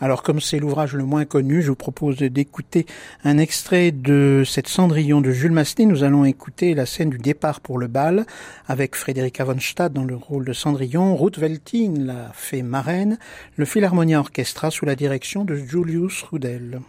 Alors 0.00 0.22
comme 0.22 0.40
c'est 0.40 0.60
l'ouvrage 0.60 0.94
le 0.94 1.04
moins 1.04 1.24
connu, 1.24 1.60
je 1.60 1.70
vous 1.70 1.74
propose 1.74 2.18
d'écouter 2.18 2.86
un 3.24 3.36
extrait 3.36 3.90
de 3.90 4.44
cette 4.46 4.68
Cendrillon 4.68 5.20
de 5.20 5.32
Jules 5.32 5.50
Massenet. 5.50 5.86
Nous 5.86 6.04
allons 6.04 6.24
écouter 6.24 6.74
la 6.74 6.86
scène 6.86 7.10
du 7.10 7.18
départ 7.18 7.60
pour 7.60 7.78
le 7.78 7.88
bal 7.88 8.24
avec 8.68 8.94
Frédéric 8.94 9.40
von 9.40 9.56
dans 9.92 10.04
le 10.04 10.14
rôle 10.14 10.44
de 10.44 10.52
Cendrillon, 10.52 11.16
Ruth 11.16 11.38
Veltin 11.38 11.94
la 11.98 12.30
fée 12.32 12.62
marraine, 12.62 13.18
le 13.56 13.64
Philharmonia 13.64 14.20
Orchestra 14.20 14.70
sous 14.70 14.84
la 14.84 14.94
direction 14.94 15.44
de 15.44 15.56
Julius 15.56 16.22
Rudel. 16.22 16.80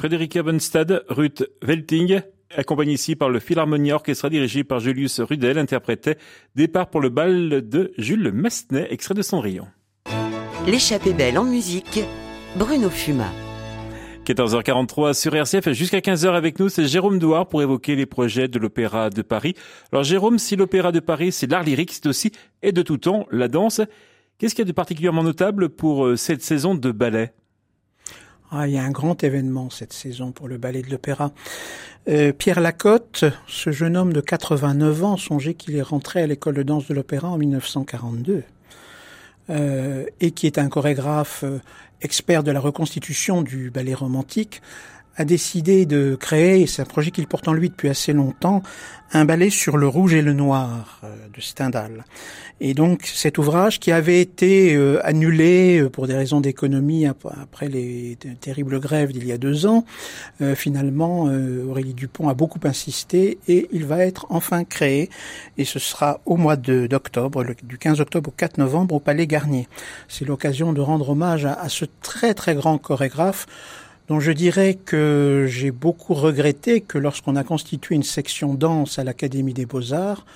Frédéric 0.00 0.34
Ebenstad, 0.34 1.04
Ruth 1.10 1.46
Welting, 1.62 2.22
accompagné 2.56 2.94
ici 2.94 3.16
par 3.16 3.28
le 3.28 3.38
Philharmonia 3.38 3.96
Orchestra 3.96 4.30
dirigé 4.30 4.64
par 4.64 4.80
Julius 4.80 5.20
Rudel, 5.20 5.58
interprétait 5.58 6.16
Départ 6.54 6.88
pour 6.88 7.02
le 7.02 7.10
bal 7.10 7.68
de 7.68 7.92
Jules 7.98 8.32
Massenet, 8.32 8.86
extrait 8.90 9.12
de 9.12 9.20
Cendrillon. 9.20 9.66
L'échappée 10.66 11.12
belle 11.12 11.36
en 11.36 11.44
musique, 11.44 12.00
Bruno 12.56 12.88
Fuma. 12.88 13.30
14h43 14.24 15.12
sur 15.12 15.36
RCF 15.36 15.70
jusqu'à 15.72 15.98
15h 15.98 16.30
avec 16.30 16.58
nous, 16.60 16.70
c'est 16.70 16.86
Jérôme 16.86 17.18
Douard 17.18 17.46
pour 17.46 17.60
évoquer 17.60 17.94
les 17.94 18.06
projets 18.06 18.48
de 18.48 18.58
l'Opéra 18.58 19.10
de 19.10 19.20
Paris. 19.20 19.54
Alors 19.92 20.04
Jérôme, 20.04 20.38
si 20.38 20.56
l'Opéra 20.56 20.92
de 20.92 21.00
Paris 21.00 21.30
c'est 21.30 21.46
l'art 21.50 21.62
lyrique, 21.62 21.92
c'est 21.92 22.06
aussi 22.06 22.32
et 22.62 22.72
de 22.72 22.80
tout 22.80 22.96
temps 22.96 23.26
la 23.30 23.48
danse. 23.48 23.82
Qu'est-ce 24.38 24.54
qu'il 24.54 24.62
y 24.62 24.66
a 24.66 24.68
de 24.68 24.72
particulièrement 24.72 25.24
notable 25.24 25.68
pour 25.68 26.06
euh, 26.06 26.16
cette 26.16 26.42
saison 26.42 26.74
de 26.74 26.90
ballet? 26.90 27.34
Ah, 28.52 28.66
il 28.66 28.74
y 28.74 28.78
a 28.78 28.82
un 28.82 28.90
grand 28.90 29.22
événement 29.22 29.70
cette 29.70 29.92
saison 29.92 30.32
pour 30.32 30.48
le 30.48 30.58
ballet 30.58 30.82
de 30.82 30.90
l'opéra. 30.90 31.30
Euh, 32.08 32.32
Pierre 32.32 32.60
Lacotte, 32.60 33.24
ce 33.46 33.70
jeune 33.70 33.96
homme 33.96 34.12
de 34.12 34.20
89 34.20 35.04
ans, 35.04 35.16
songez 35.16 35.54
qu'il 35.54 35.76
est 35.76 35.82
rentré 35.82 36.22
à 36.22 36.26
l'école 36.26 36.54
de 36.54 36.62
danse 36.62 36.88
de 36.88 36.94
l'opéra 36.94 37.28
en 37.28 37.38
1942. 37.38 38.42
Euh, 39.50 40.04
et 40.20 40.30
qui 40.30 40.46
est 40.46 40.58
un 40.58 40.68
chorégraphe 40.68 41.42
euh, 41.42 41.58
expert 42.02 42.44
de 42.44 42.52
la 42.52 42.60
reconstitution 42.60 43.42
du 43.42 43.70
ballet 43.70 43.94
romantique, 43.94 44.62
a 45.20 45.24
décidé 45.26 45.84
de 45.84 46.16
créer, 46.18 46.62
et 46.62 46.66
c'est 46.66 46.80
un 46.80 46.86
projet 46.86 47.10
qu'il 47.10 47.26
porte 47.26 47.46
en 47.46 47.52
lui 47.52 47.68
depuis 47.68 47.90
assez 47.90 48.14
longtemps, 48.14 48.62
un 49.12 49.26
ballet 49.26 49.50
sur 49.50 49.76
le 49.76 49.86
rouge 49.86 50.14
et 50.14 50.22
le 50.22 50.32
noir 50.32 51.00
euh, 51.04 51.14
de 51.34 51.40
Stendhal. 51.42 52.06
Et 52.62 52.72
donc 52.72 53.04
cet 53.04 53.36
ouvrage 53.36 53.80
qui 53.80 53.92
avait 53.92 54.20
été 54.20 54.74
euh, 54.74 55.04
annulé 55.04 55.78
euh, 55.78 55.90
pour 55.90 56.06
des 56.06 56.14
raisons 56.14 56.40
d'économie 56.40 57.06
après 57.06 57.68
les 57.68 58.16
terribles 58.40 58.80
grèves 58.80 59.12
d'il 59.12 59.26
y 59.26 59.32
a 59.32 59.38
deux 59.38 59.66
ans, 59.66 59.84
finalement 60.54 61.30
Aurélie 61.68 61.94
Dupont 61.94 62.28
a 62.28 62.34
beaucoup 62.34 62.60
insisté 62.64 63.38
et 63.46 63.68
il 63.72 63.84
va 63.84 64.04
être 64.04 64.26
enfin 64.30 64.64
créé 64.64 65.10
et 65.58 65.64
ce 65.64 65.78
sera 65.78 66.20
au 66.24 66.36
mois 66.36 66.56
d'octobre, 66.56 67.44
du 67.62 67.78
15 67.78 68.00
octobre 68.00 68.30
au 68.30 68.34
4 68.34 68.58
novembre 68.58 68.94
au 68.94 69.00
Palais 69.00 69.26
Garnier. 69.26 69.68
C'est 70.08 70.24
l'occasion 70.24 70.72
de 70.72 70.80
rendre 70.80 71.10
hommage 71.10 71.44
à, 71.44 71.52
à 71.52 71.68
ce 71.68 71.84
très 72.00 72.32
très 72.32 72.54
grand 72.54 72.78
chorégraphe 72.78 73.46
donc 74.10 74.20
je 74.20 74.32
dirais 74.32 74.74
que 74.74 75.46
j'ai 75.48 75.70
beaucoup 75.70 76.14
regretté 76.14 76.80
que 76.80 76.98
lorsqu'on 76.98 77.36
a 77.36 77.44
constitué 77.44 77.94
une 77.94 78.02
section 78.02 78.54
danse 78.54 78.98
à 78.98 79.04
l'Académie 79.04 79.54
des 79.54 79.66
Beaux-Arts, 79.66 80.26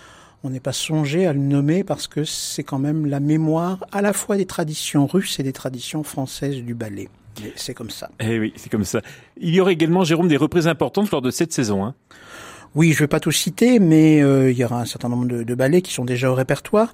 on 0.45 0.51
n'ait 0.51 0.61
pas 0.61 0.73
songé 0.73 1.27
à 1.27 1.33
le 1.33 1.41
nommer 1.41 1.83
parce 1.83 2.07
que 2.07 2.23
c'est 2.23 2.63
quand 2.63 2.79
même 2.79 3.05
la 3.05 3.19
mémoire 3.19 3.85
à 3.91 4.01
la 4.01 4.13
fois 4.13 4.37
des 4.37 4.47
traditions 4.47 5.09
russes 5.09 5.41
et 5.41 5.43
des 5.43 5.53
traditions 5.53 6.05
françaises 6.05 6.63
du 6.63 6.75
ballet. 6.75 7.09
C'est 7.57 7.75
comme 7.75 7.91
ça. 7.91 8.11
Eh 8.21 8.39
oui, 8.39 8.53
c'est 8.55 8.71
comme 8.71 8.85
ça. 8.85 9.01
Il 9.39 9.53
y 9.53 9.61
aurait 9.61 9.73
également, 9.73 10.05
Jérôme, 10.05 10.29
des 10.29 10.37
reprises 10.37 10.69
importantes 10.69 11.11
lors 11.11 11.21
de 11.21 11.33
cette 11.33 11.53
saison. 11.53 11.85
Hein. 11.85 11.97
Oui, 12.75 12.91
je 12.91 12.97
ne 12.97 12.99
vais 13.01 13.09
pas 13.09 13.21
tout 13.21 13.31
citer, 13.31 13.79
mais 13.79 14.21
euh, 14.21 14.51
il 14.51 14.59
y 14.59 14.65
aura 14.65 14.81
un 14.81 14.85
certain 14.85 15.09
nombre 15.09 15.27
de, 15.27 15.55
ballets 15.55 15.81
qui 15.81 15.93
sont 15.93 16.05
déjà 16.05 16.29
au 16.29 16.35
répertoire. 16.35 16.93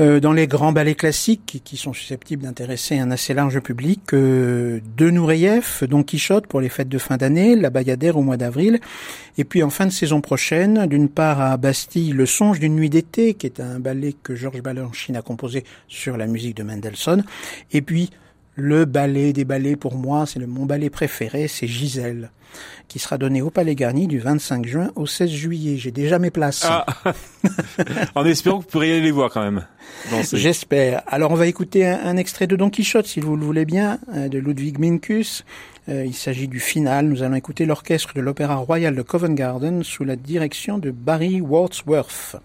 Euh, 0.00 0.20
dans 0.20 0.32
les 0.32 0.46
grands 0.46 0.72
ballets 0.72 0.94
classiques, 0.94 1.60
qui, 1.62 1.76
sont 1.76 1.92
susceptibles 1.92 2.44
d'intéresser 2.44 2.98
un 2.98 3.10
assez 3.10 3.34
large 3.34 3.60
public, 3.60 4.14
euh, 4.14 4.80
de 4.96 5.10
Nureyev, 5.10 5.86
Don 5.86 6.02
Quichotte 6.02 6.46
pour 6.46 6.62
les 6.62 6.70
fêtes 6.70 6.88
de 6.88 6.96
fin 6.96 7.18
d'année, 7.18 7.56
La 7.56 7.68
Bayadère 7.68 8.16
au 8.16 8.22
mois 8.22 8.38
d'avril, 8.38 8.80
et 9.36 9.44
puis 9.44 9.62
en 9.62 9.68
fin 9.68 9.84
de 9.84 9.92
saison 9.92 10.22
prochaine, 10.22 10.86
d'une 10.86 11.10
part 11.10 11.42
à 11.42 11.58
Bastille, 11.58 12.12
Le 12.12 12.24
Songe 12.24 12.58
d'une 12.58 12.74
nuit 12.74 12.88
d'été, 12.88 13.34
qui 13.34 13.44
est 13.44 13.60
un 13.60 13.80
ballet 13.80 14.14
que 14.22 14.34
Georges 14.34 14.62
Balanchine 14.62 15.16
a 15.16 15.22
composé 15.22 15.62
sur 15.88 16.16
la 16.16 16.26
musique 16.26 16.56
de 16.56 16.62
Mendelssohn, 16.62 17.22
et 17.72 17.82
puis 17.82 18.08
le 18.58 18.84
ballet 18.84 19.32
des 19.32 19.44
ballets 19.44 19.76
pour 19.76 19.94
moi, 19.94 20.26
c'est 20.26 20.44
mon 20.44 20.66
ballet 20.66 20.90
préféré, 20.90 21.46
c'est 21.46 21.68
Gisèle, 21.68 22.32
qui 22.88 22.98
sera 22.98 23.16
donné 23.16 23.40
au 23.40 23.50
Palais 23.50 23.76
Garni 23.76 24.08
du 24.08 24.18
25 24.18 24.66
juin 24.66 24.90
au 24.96 25.06
16 25.06 25.30
juillet. 25.30 25.76
J'ai 25.76 25.92
déjà 25.92 26.18
mes 26.18 26.32
places. 26.32 26.66
Ah. 26.68 26.84
en 28.16 28.24
espérant 28.24 28.58
que 28.58 28.64
vous 28.64 28.70
pourriez 28.70 28.94
aller 28.94 29.02
les 29.02 29.10
voir 29.12 29.30
quand 29.30 29.42
même. 29.42 29.64
J'espère. 30.32 31.02
Alors 31.06 31.30
on 31.30 31.36
va 31.36 31.46
écouter 31.46 31.86
un, 31.86 32.16
extrait 32.16 32.48
de 32.48 32.56
Don 32.56 32.68
Quichotte, 32.68 33.06
si 33.06 33.20
vous 33.20 33.36
le 33.36 33.44
voulez 33.44 33.64
bien, 33.64 34.00
euh, 34.12 34.28
de 34.28 34.38
Ludwig 34.38 34.80
Minkus. 34.80 35.44
Euh, 35.88 36.04
il 36.04 36.14
s'agit 36.14 36.48
du 36.48 36.58
final. 36.58 37.06
Nous 37.06 37.22
allons 37.22 37.36
écouter 37.36 37.64
l'orchestre 37.64 38.12
de 38.14 38.20
l'Opéra 38.20 38.56
Royal 38.56 38.94
de 38.94 39.02
Covent 39.02 39.34
Garden 39.34 39.84
sous 39.84 40.02
la 40.02 40.16
direction 40.16 40.78
de 40.78 40.90
Barry 40.90 41.40
Wordsworth. 41.40 42.36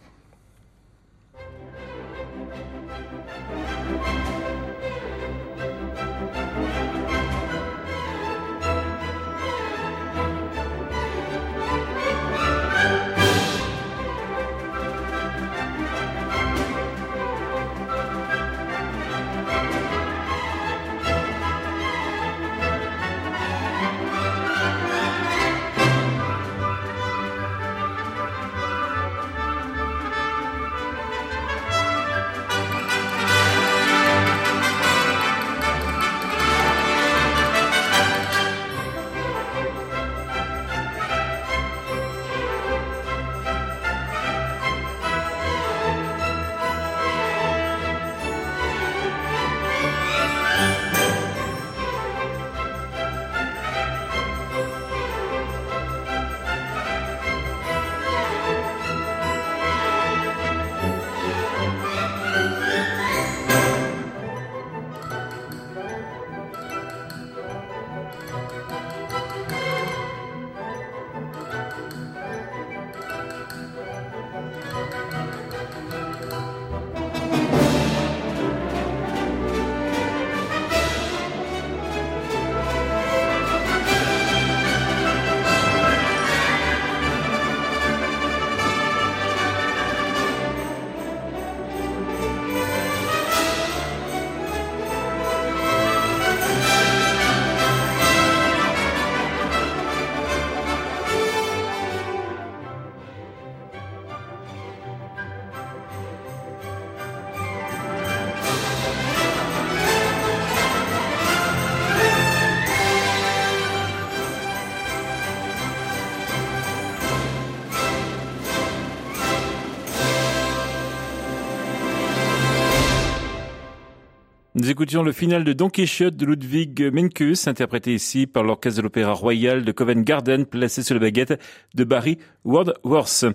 Nous 124.64 124.72
écoutions 124.72 125.04
le 125.04 125.12
final 125.12 125.44
de 125.44 125.52
Don 125.52 125.70
Quichotte 125.70 126.16
de 126.16 126.26
Ludwig 126.26 126.90
Menckus, 126.94 127.50
interprété 127.50 127.94
ici 127.94 128.28
par 128.28 128.44
l'Orchestre 128.44 128.78
de 128.78 128.84
l'Opéra 128.84 129.12
Royal 129.12 129.66
de 129.66 129.72
Covent 129.74 130.06
Garden, 130.06 130.46
placé 130.46 130.84
sur 130.84 130.96
la 130.96 131.02
baguette 131.02 131.38
de 131.76 131.84
Barry 131.84 132.18
Wardworth. 132.46 133.26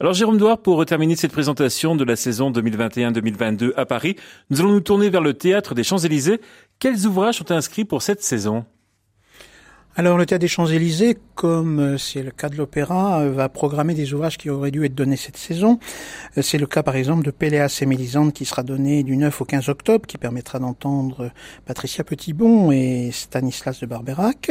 Alors 0.00 0.12
Jérôme 0.12 0.38
Douard, 0.38 0.58
pour 0.58 0.84
terminer 0.84 1.14
cette 1.14 1.30
présentation 1.30 1.94
de 1.94 2.02
la 2.02 2.16
saison 2.16 2.50
2021-2022 2.50 3.74
à 3.76 3.86
Paris, 3.86 4.16
nous 4.50 4.58
allons 4.58 4.72
nous 4.72 4.80
tourner 4.80 5.08
vers 5.08 5.20
le 5.20 5.34
théâtre 5.34 5.76
des 5.76 5.84
Champs-Élysées. 5.84 6.40
Quels 6.80 7.06
ouvrages 7.06 7.36
sont 7.36 7.52
inscrits 7.52 7.84
pour 7.84 8.02
cette 8.02 8.24
saison? 8.24 8.64
Alors 9.94 10.16
le 10.16 10.24
Théâtre 10.24 10.40
des 10.40 10.48
Champs-Élysées, 10.48 11.18
comme 11.34 11.78
euh, 11.78 11.98
c'est 11.98 12.22
le 12.22 12.30
cas 12.30 12.48
de 12.48 12.56
l'opéra, 12.56 13.20
euh, 13.20 13.30
va 13.30 13.50
programmer 13.50 13.92
des 13.92 14.14
ouvrages 14.14 14.38
qui 14.38 14.48
auraient 14.48 14.70
dû 14.70 14.86
être 14.86 14.94
donnés 14.94 15.16
cette 15.16 15.36
saison. 15.36 15.78
Euh, 16.38 16.42
c'est 16.42 16.56
le 16.56 16.66
cas 16.66 16.82
par 16.82 16.96
exemple 16.96 17.22
de 17.24 17.30
Péléas 17.30 17.78
et 17.82 17.84
Mélisande 17.84 18.32
qui 18.32 18.46
sera 18.46 18.62
donné 18.62 19.02
du 19.02 19.18
9 19.18 19.42
au 19.42 19.44
15 19.44 19.68
octobre, 19.68 20.06
qui 20.06 20.16
permettra 20.16 20.58
d'entendre 20.58 21.30
Patricia 21.66 22.04
Petitbon 22.04 22.72
et 22.72 23.10
Stanislas 23.12 23.80
de 23.80 23.86
Barberac. 23.86 24.50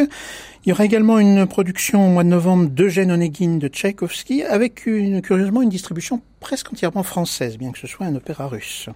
Il 0.63 0.69
y 0.69 0.73
aura 0.73 0.85
également 0.85 1.17
une 1.17 1.47
production 1.47 2.05
au 2.05 2.09
mois 2.11 2.23
de 2.23 2.29
novembre 2.29 2.69
d'Eugène 2.69 3.11
Onegin 3.11 3.57
de 3.57 3.67
Tchaïkovski, 3.67 4.43
avec 4.43 4.85
une, 4.85 5.23
curieusement 5.23 5.63
une 5.63 5.69
distribution 5.69 6.21
presque 6.39 6.71
entièrement 6.71 7.03
française, 7.03 7.57
bien 7.57 7.71
que 7.71 7.79
ce 7.79 7.87
soit 7.87 8.05
un 8.05 8.13
opéra 8.13 8.47
russe. 8.47 8.89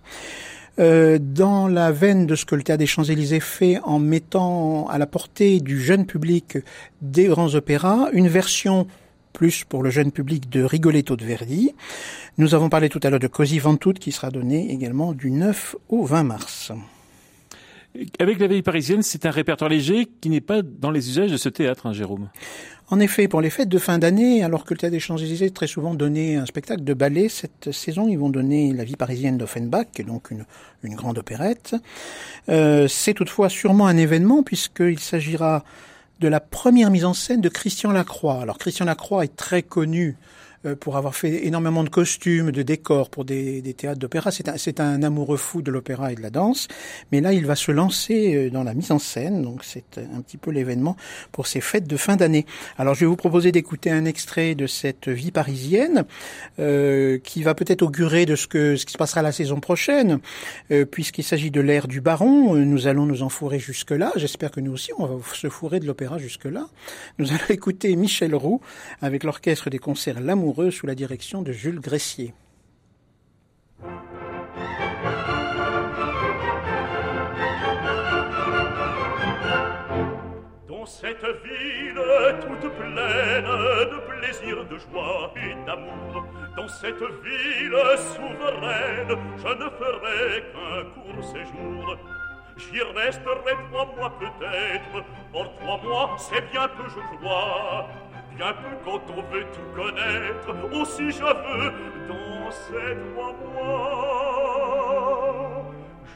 Euh, 0.77 1.19
dans 1.21 1.67
la 1.67 1.91
veine 1.91 2.25
de 2.25 2.35
ce 2.35 2.43
que 2.43 2.55
le 2.55 2.61
Théâtre 2.61 2.79
des 2.79 2.85
Champs-Élysées 2.85 3.39
fait 3.39 3.79
en 3.83 3.97
mettant 3.97 4.87
à 4.87 4.97
la 4.97 5.07
portée 5.07 5.61
du 5.61 5.81
jeune 5.81 6.05
public 6.05 6.57
des 7.01 7.25
grands 7.25 7.55
opéras, 7.55 8.09
une 8.11 8.27
version 8.27 8.87
plus 9.31 9.63
pour 9.63 9.83
le 9.83 9.89
jeune 9.89 10.11
public 10.11 10.49
de 10.49 10.63
Rigoletto 10.63 11.15
de 11.15 11.25
Verdi. 11.25 11.73
Nous 12.37 12.55
avons 12.55 12.69
parlé 12.69 12.89
tout 12.89 12.99
à 13.03 13.09
l'heure 13.09 13.19
de 13.19 13.27
Così 13.27 13.59
van 13.59 13.77
tutte 13.77 13.99
qui 13.99 14.11
sera 14.11 14.31
donné 14.31 14.71
également 14.71 15.13
du 15.13 15.31
9 15.31 15.75
au 15.89 16.05
20 16.05 16.23
mars. 16.23 16.71
Avec 18.19 18.39
la 18.39 18.47
veille 18.47 18.61
parisienne, 18.61 19.01
c'est 19.01 19.25
un 19.25 19.31
répertoire 19.31 19.69
léger 19.69 20.07
qui 20.21 20.29
n'est 20.29 20.41
pas 20.41 20.61
dans 20.61 20.91
les 20.91 21.09
usages 21.09 21.31
de 21.31 21.37
ce 21.37 21.49
théâtre, 21.49 21.85
hein, 21.85 21.93
Jérôme. 21.93 22.29
En 22.89 22.99
effet, 22.99 23.27
pour 23.27 23.41
les 23.41 23.49
fêtes 23.49 23.69
de 23.69 23.77
fin 23.77 23.97
d'année, 23.97 24.43
alors 24.43 24.63
que 24.63 24.73
le 24.73 24.77
Théâtre 24.77 24.91
des 24.91 24.99
Champs-Élysées 24.99 25.49
très 25.49 25.65
souvent 25.65 25.95
donné 25.95 26.35
un 26.35 26.45
spectacle 26.45 26.83
de 26.83 26.93
ballet, 26.93 27.29
cette 27.29 27.71
saison, 27.71 28.07
ils 28.07 28.19
vont 28.19 28.29
donner 28.29 28.73
La 28.73 28.83
vie 28.83 28.95
parisienne 28.95 29.37
d'Offenbach, 29.37 29.87
qui 29.91 30.01
est 30.01 30.05
donc 30.05 30.29
une, 30.29 30.45
une 30.83 30.95
grande 30.95 31.17
opérette. 31.17 31.75
Euh, 32.49 32.87
c'est 32.87 33.13
toutefois 33.13 33.49
sûrement 33.49 33.87
un 33.87 33.97
événement, 33.97 34.43
puisqu'il 34.43 34.99
s'agira 34.99 35.63
de 36.19 36.27
la 36.27 36.39
première 36.39 36.91
mise 36.91 37.05
en 37.05 37.13
scène 37.13 37.41
de 37.41 37.49
Christian 37.49 37.91
Lacroix. 37.91 38.41
Alors 38.41 38.57
Christian 38.57 38.85
Lacroix 38.85 39.23
est 39.23 39.35
très 39.35 39.63
connu 39.63 40.15
pour 40.73 40.97
avoir 40.97 41.15
fait 41.15 41.45
énormément 41.45 41.83
de 41.83 41.89
costumes, 41.89 42.51
de 42.51 42.63
décors 42.63 43.09
pour 43.09 43.25
des, 43.25 43.61
des 43.61 43.73
théâtres 43.73 43.99
d'opéra. 43.99 44.31
C'est 44.31 44.79
un, 44.79 44.85
un 44.85 45.03
amoureux 45.03 45.37
fou 45.37 45.61
de 45.61 45.71
l'opéra 45.71 46.11
et 46.11 46.15
de 46.15 46.21
la 46.21 46.29
danse. 46.29 46.67
Mais 47.11 47.21
là, 47.21 47.33
il 47.33 47.45
va 47.45 47.55
se 47.55 47.71
lancer 47.71 48.35
euh, 48.35 48.49
dans 48.49 48.63
la 48.63 48.73
mise 48.73 48.91
en 48.91 48.99
scène. 48.99 49.41
Donc, 49.41 49.63
c'est 49.63 49.97
un 49.97 50.21
petit 50.21 50.37
peu 50.37 50.51
l'événement 50.51 50.95
pour 51.31 51.47
ces 51.47 51.61
fêtes 51.61 51.87
de 51.87 51.97
fin 51.97 52.15
d'année. 52.15 52.45
Alors, 52.77 52.95
je 52.95 53.01
vais 53.01 53.05
vous 53.05 53.15
proposer 53.15 53.51
d'écouter 53.51 53.91
un 53.91 54.05
extrait 54.05 54.55
de 54.55 54.67
cette 54.67 55.09
vie 55.09 55.31
parisienne 55.31 56.05
euh, 56.59 57.19
qui 57.19 57.43
va 57.43 57.53
peut-être 57.53 57.81
augurer 57.81 58.25
de 58.25 58.35
ce, 58.35 58.47
que, 58.47 58.75
ce 58.75 58.85
qui 58.85 58.93
se 58.93 58.97
passera 58.97 59.21
la 59.21 59.31
saison 59.31 59.59
prochaine, 59.59 60.19
euh, 60.71 60.85
puisqu'il 60.85 61.23
s'agit 61.23 61.51
de 61.51 61.61
l'ère 61.61 61.87
du 61.87 62.01
baron. 62.01 62.55
Nous 62.55 62.87
allons 62.87 63.05
nous 63.05 63.23
enfourrer 63.23 63.59
jusque-là. 63.59 64.11
J'espère 64.15 64.51
que 64.51 64.59
nous 64.59 64.71
aussi, 64.71 64.91
on 64.97 65.05
va 65.05 65.15
se 65.33 65.49
fourrer 65.49 65.79
de 65.79 65.85
l'opéra 65.85 66.17
jusque-là. 66.17 66.67
Nous 67.19 67.29
allons 67.29 67.39
écouter 67.49 67.95
Michel 67.95 68.35
Roux 68.35 68.61
avec 69.01 69.23
l'orchestre 69.23 69.69
des 69.69 69.79
concerts 69.79 70.19
L'amour 70.19 70.54
sous 70.55 70.87
la 70.87 70.95
direction 70.95 71.41
de 71.41 71.51
Jules 71.51 71.81
Gressier. 71.81 72.33
Dans 80.67 80.85
cette 80.85 81.25
ville 81.43 82.01
toute 82.41 82.71
pleine 82.73 83.45
de 83.45 83.99
plaisir, 84.07 84.65
de 84.65 84.77
joie 84.77 85.33
et 85.35 85.55
d'amour, 85.65 86.25
dans 86.55 86.67
cette 86.69 87.03
ville 87.23 87.75
souveraine, 88.15 89.19
je 89.37 89.47
ne 89.47 89.69
ferai 89.69 90.43
qu'un 90.53 90.83
court 90.93 91.23
séjour. 91.23 91.97
J'y 92.57 92.81
resterai 92.81 93.53
trois 93.69 93.87
mois 93.97 94.17
peut-être, 94.17 95.03
pour 95.33 95.53
trois 95.55 95.81
mois 95.83 96.15
c'est 96.17 96.49
bien 96.51 96.69
peu 96.69 96.83
je 96.87 97.17
crois, 97.17 97.89
bien 98.37 98.53
peu 98.53 98.75
quand 98.83 99.01
on 99.09 99.21
veut 99.31 99.45
tout 99.53 99.69
connaître, 99.75 100.49
aussi 100.73 101.11
je 101.11 101.23
veux 101.23 101.71
dans 102.07 102.51
ces 102.51 102.95
trois 103.13 103.33
mois. 103.53 104.85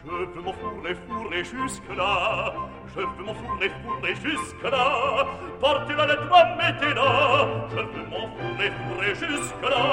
Je 0.06 0.12
veux 0.12 0.42
m'enfourrer, 0.42 0.96
fourrer 1.08 1.44
jusque-là, 1.44 2.54
je 2.88 3.00
veux 3.00 3.24
m'enfourrer, 3.26 3.70
fourrer 3.84 4.16
jusque-là, 4.16 5.26
portez 5.60 5.94
la 5.94 6.06
lettre, 6.08 6.30
mettez-la, 6.58 7.12
je 7.70 7.76
veux 7.76 8.06
m'enfourrer, 8.10 8.72
fourrer 8.72 9.14
jusque-là, 9.16 9.86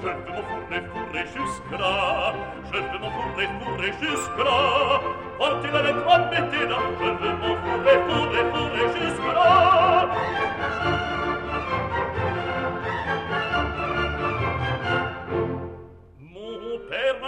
je 0.00 0.06
veux 0.06 0.12
m'enfourrer, 0.28 0.80
fourrer 0.92 1.24
jusque-là, 1.26 2.34
je 2.66 2.78
veux 2.78 2.98
m'enfourrer, 2.98 3.48
fourrer 3.60 3.92
jusque-là, 4.00 4.60
portez 5.40 5.70
la 5.70 5.82
lettre, 5.82 6.30
mettez-la, 6.30 6.78
je 6.98 7.10
veux 7.20 7.34
m'enfourrer, 7.40 7.98
fourrer, 8.06 8.44
fourrer 8.52 8.86
jusque-là. 8.94 10.10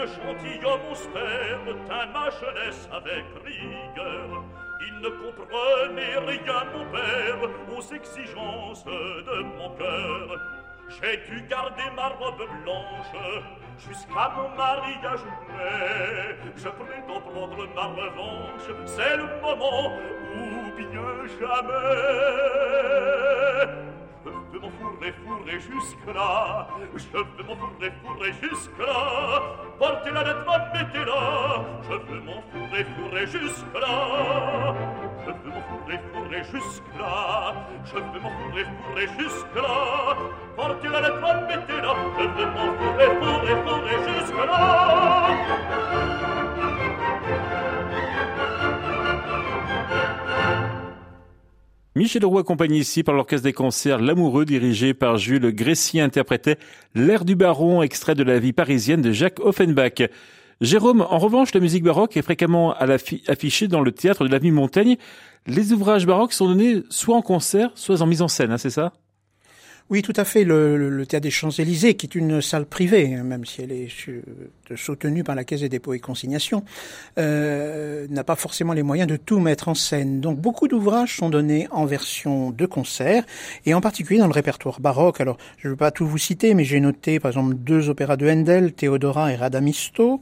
gentilhomme 0.04 0.80
austère 0.90 1.60
tint 1.88 2.06
ma 2.12 2.28
jeunesse 2.30 2.88
avec 2.92 3.24
rigueur. 3.44 4.44
Il 4.88 5.00
ne 5.00 5.08
comprenait 5.08 6.18
rien, 6.26 6.64
mon 6.74 6.84
père, 6.90 7.38
aux 7.76 7.94
exigences 7.94 8.84
de 8.84 9.42
mon 9.42 9.70
cœur. 9.76 10.40
J'ai 10.88 11.16
dû 11.28 11.42
garder 11.48 11.88
ma 11.96 12.08
robe 12.08 12.46
blanche 12.64 13.14
jusqu'à 13.88 14.32
mon 14.36 14.48
mariage, 14.56 15.24
mais 15.48 16.36
je 16.56 16.68
prétends 16.68 17.20
prendre 17.20 17.66
ma 17.74 17.86
revanche. 17.86 18.68
C'est 18.86 19.16
le 19.16 19.26
moment 19.40 19.92
ou 20.36 20.70
bien 20.76 21.10
jamais. 21.40 22.62
Je 24.52 24.58
veux 24.58 24.64
m'enfourrer, 24.64 25.14
fourrer 25.24 25.60
jusque-là. 25.60 26.68
Je 26.94 27.08
veux 27.16 27.24
m'enfourrer, 27.46 27.92
fourrer 28.04 28.32
jusque-là. 28.42 29.40
Portez 29.78 30.10
la 30.10 30.24
lettre, 30.24 30.44
mettez-la. 30.74 31.64
Je 31.88 31.94
veux 31.94 32.20
m'enfourrer, 32.20 32.84
fourrer 32.84 33.26
jusque-là. 33.26 34.74
Je 35.24 35.30
veux 35.30 35.50
m'enfourrer, 35.54 36.00
fourrer 36.12 36.42
jusque-là. 36.52 37.54
Je 37.86 37.94
veux 37.94 38.20
m'enfourrer, 38.20 38.64
fourrer 38.64 39.08
jusque-là. 39.18 40.16
Portez 40.54 40.88
la 40.88 41.00
lettre, 41.00 41.46
mettez-la. 41.48 41.94
Je 42.18 42.24
veux 42.28 42.46
m'enfourrer, 42.46 43.08
fourrer, 43.22 43.56
fourrer 43.64 43.98
jusque-là. 44.06 44.62
Michel 51.94 52.24
Roux 52.24 52.38
accompagné 52.38 52.78
ici 52.78 53.02
par 53.02 53.14
l'orchestre 53.14 53.44
des 53.44 53.52
concerts 53.52 53.98
L'Amoureux 54.00 54.46
dirigé 54.46 54.94
par 54.94 55.18
Jules 55.18 55.54
Gressier 55.54 56.00
interprétait 56.00 56.56
L'air 56.94 57.26
du 57.26 57.36
baron 57.36 57.82
extrait 57.82 58.14
de 58.14 58.22
la 58.22 58.38
vie 58.38 58.54
parisienne 58.54 59.02
de 59.02 59.12
Jacques 59.12 59.40
Offenbach. 59.40 60.08
Jérôme, 60.62 61.02
en 61.02 61.18
revanche, 61.18 61.52
la 61.52 61.60
musique 61.60 61.84
baroque 61.84 62.16
est 62.16 62.22
fréquemment 62.22 62.74
affichée 63.28 63.68
dans 63.68 63.82
le 63.82 63.92
théâtre 63.92 64.24
de 64.24 64.32
l'avenue 64.32 64.52
Montaigne. 64.52 64.96
Les 65.46 65.74
ouvrages 65.74 66.06
baroques 66.06 66.32
sont 66.32 66.46
donnés 66.46 66.82
soit 66.88 67.16
en 67.16 67.20
concert, 67.20 67.72
soit 67.74 68.00
en 68.00 68.06
mise 68.06 68.22
en 68.22 68.28
scène, 68.28 68.52
hein, 68.52 68.58
c'est 68.58 68.70
ça? 68.70 68.94
Oui, 69.90 70.02
tout 70.02 70.12
à 70.16 70.24
fait. 70.24 70.44
Le, 70.44 70.76
le, 70.76 71.06
Théâtre 71.06 71.24
des 71.24 71.30
Champs-Élysées, 71.30 71.94
qui 71.94 72.06
est 72.06 72.14
une 72.14 72.40
salle 72.40 72.66
privée, 72.66 73.14
hein, 73.14 73.24
même 73.24 73.44
si 73.44 73.62
elle 73.62 73.72
est 73.72 73.88
soutenue 74.76 75.24
par 75.24 75.34
la 75.34 75.44
Caisse 75.44 75.60
des 75.60 75.68
dépôts 75.68 75.92
et 75.92 75.98
consignations, 75.98 76.64
euh, 77.18 78.06
n'a 78.08 78.24
pas 78.24 78.36
forcément 78.36 78.72
les 78.72 78.82
moyens 78.82 79.08
de 79.08 79.16
tout 79.16 79.40
mettre 79.40 79.68
en 79.68 79.74
scène. 79.74 80.20
Donc 80.20 80.38
beaucoup 80.38 80.68
d'ouvrages 80.68 81.16
sont 81.16 81.28
donnés 81.28 81.68
en 81.70 81.84
version 81.84 82.50
de 82.50 82.66
concert, 82.66 83.24
et 83.66 83.74
en 83.74 83.80
particulier 83.80 84.18
dans 84.18 84.26
le 84.26 84.32
répertoire 84.32 84.80
baroque. 84.80 85.20
Alors, 85.20 85.36
je 85.58 85.68
ne 85.68 85.72
veux 85.72 85.76
pas 85.76 85.90
tout 85.90 86.06
vous 86.06 86.18
citer, 86.18 86.54
mais 86.54 86.64
j'ai 86.64 86.80
noté 86.80 87.20
par 87.20 87.30
exemple 87.30 87.54
deux 87.54 87.88
opéras 87.88 88.16
de 88.16 88.28
Handel, 88.28 88.72
Théodora 88.72 89.32
et 89.32 89.36
Radamisto, 89.36 90.20